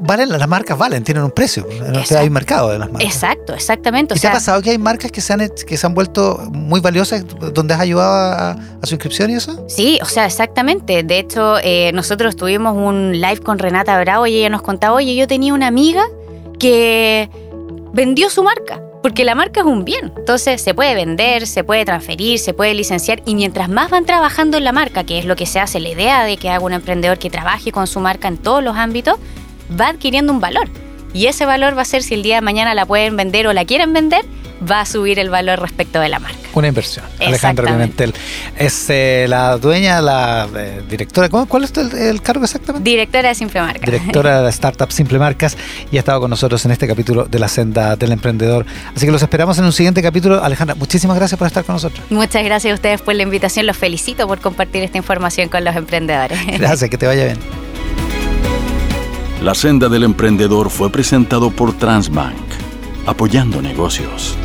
valen, 0.03 0.29
las 0.29 0.49
marcas 0.49 0.77
valen, 0.77 1.05
tienen 1.05 1.23
un 1.25 1.31
precio. 1.31 1.67
O 1.67 1.71
sea, 1.71 1.89
hay 1.89 1.97
Exacto. 1.97 2.27
un 2.27 2.33
mercado 2.33 2.71
de 2.71 2.79
las 2.79 2.91
marcas. 2.91 3.15
Exacto, 3.15 3.55
exactamente. 3.55 4.15
O 4.15 4.17
¿Y 4.17 4.21
te 4.21 4.27
ha 4.27 4.31
sea, 4.31 4.39
pasado 4.39 4.63
que 4.63 4.71
hay 4.71 4.79
marcas 4.79 5.11
que 5.13 5.21
se 5.21 5.33
han, 5.33 5.49
que 5.67 5.77
se 5.77 5.87
han 5.87 5.95
vuelto 5.95 6.41
muy 6.51 6.81
valiosas 6.81 7.25
donde 7.53 7.75
has 7.75 7.81
ayudado 7.81 8.13
a, 8.13 8.51
a 8.51 8.87
su 8.87 8.95
inscripción 8.95 9.31
y 9.31 9.35
eso? 9.35 9.65
Sí, 9.69 9.99
o 10.03 10.07
sea, 10.07 10.27
exactamente. 10.27 11.03
De 11.03 11.19
hecho, 11.19 11.57
eh, 11.63 11.93
nosotros 11.95 12.37
tuvimos 12.37 12.77
un 12.77 13.13
live 13.21 13.39
con 13.39 13.59
Renata 13.59 13.99
Bravo 14.01 14.27
y 14.27 14.37
ella 14.37 14.51
nos 14.51 14.63
contaba, 14.63 14.95
oye, 14.95 15.15
yo 15.15 15.27
tenía 15.27 15.55
una 15.55 15.69
amiga 15.69 16.03
que 16.59 17.31
vendió 17.93 18.31
su 18.31 18.43
marca, 18.43 18.81
porque 19.03 19.25
la 19.25 19.35
marca 19.35 19.61
es 19.61 19.67
un 19.67 19.85
bien. 19.85 20.13
Entonces 20.17 20.61
se 20.63 20.75
puede 20.75 20.95
vender, 20.95 21.47
se 21.47 21.63
puede 21.65 21.85
transferir, 21.85 22.39
se 22.39 22.55
puede 22.55 22.75
licenciar 22.75 23.23
y 23.25 23.35
mientras 23.35 23.69
más 23.69 23.91
van 23.91 24.05
trabajando 24.05 24.57
en 24.57 24.65
la 24.65 24.73
marca, 24.73 25.05
que 25.05 25.19
es 25.19 25.25
lo 25.25 25.37
que 25.37 25.47
se 25.47 25.61
hace, 25.61 25.79
la 25.81 25.91
idea 25.91 26.25
de 26.25 26.37
que 26.37 26.51
haga 26.51 26.65
un 26.65 26.73
emprendedor 26.73 27.19
que 27.19 27.31
trabaje 27.31 27.71
con 27.71 27.87
su 27.87 28.01
marca 28.01 28.29
en 28.29 28.39
todos 28.39 28.63
los 28.63 28.77
ámbitos, 28.77 29.17
va 29.81 29.89
adquiriendo 29.89 30.33
un 30.33 30.41
valor. 30.41 30.69
Y 31.15 31.27
ese 31.27 31.45
valor 31.45 31.77
va 31.77 31.83
a 31.83 31.85
ser 31.85 32.03
si 32.03 32.15
el 32.15 32.23
día 32.23 32.37
de 32.37 32.41
mañana 32.41 32.75
la 32.75 32.87
pueden 32.87 33.17
vender 33.17 33.47
o 33.47 33.53
la 33.53 33.67
quieren 33.67 33.93
vender, 33.93 34.25
va 34.71 34.81
a 34.81 34.87
subir 34.87 35.19
el 35.19 35.29
valor 35.29 35.61
respecto 35.61 36.01
de 36.01 36.09
la 36.09 36.19
marca. 36.21 36.39
Una 36.55 36.69
inversión. 36.69 37.05
Alejandra. 37.21 37.67
Pimentel 37.67 38.15
es 38.57 38.87
eh, 38.89 39.27
la 39.29 39.59
dueña, 39.59 40.01
la 40.01 40.49
eh, 40.57 40.83
directora. 40.89 41.29
¿cómo- 41.29 41.47
¿Cuál 41.47 41.65
es 41.65 41.73
el, 41.77 41.93
el 41.99 42.23
cargo 42.23 42.45
exactamente? 42.45 42.89
Directora 42.89 43.29
de 43.31 43.35
Simple 43.35 43.61
Marca. 43.61 43.85
Directora 43.91 44.37
de 44.39 44.43
la 44.45 44.49
startup 44.51 44.91
Simple 44.91 45.19
Marcas 45.19 45.57
y 45.91 45.97
ha 45.97 45.99
estado 45.99 46.21
con 46.21 46.31
nosotros 46.31 46.65
en 46.65 46.71
este 46.71 46.87
capítulo 46.87 47.25
de 47.25 47.39
la 47.39 47.49
senda 47.49 47.97
del 47.97 48.13
emprendedor. 48.13 48.65
Así 48.97 49.05
que 49.05 49.13
los 49.13 49.21
esperamos 49.23 49.59
en 49.59 49.65
un 49.65 49.73
siguiente 49.73 50.01
capítulo. 50.01 50.43
Alejandra, 50.43 50.77
muchísimas 50.77 51.17
gracias 51.19 51.37
por 51.37 51.47
estar 51.47 51.65
con 51.65 51.75
nosotros. 51.75 52.03
Muchas 52.11 52.43
gracias 52.45 52.71
a 52.73 52.75
ustedes 52.75 53.03
por 53.03 53.15
la 53.15 53.25
invitación. 53.25 53.67
Los 53.67 53.77
felicito 53.77 54.27
por 54.29 54.41
compartir 54.41 54.83
esta 54.83 54.97
información 54.97 55.49
con 55.51 55.63
los 55.65 55.75
emprendedores. 55.77 56.39
Gracias, 56.59 56.89
que 56.89 56.97
te 56.97 57.07
vaya 57.07 57.25
bien. 57.25 57.72
La 59.43 59.57
senda 59.57 59.89
del 59.89 60.05
emprendedor 60.05 60.71
fue 60.71 60.89
presentado 60.89 61.51
por 61.51 61.73
Transbank, 61.73 62.37
apoyando 63.07 63.61
negocios. 63.61 64.37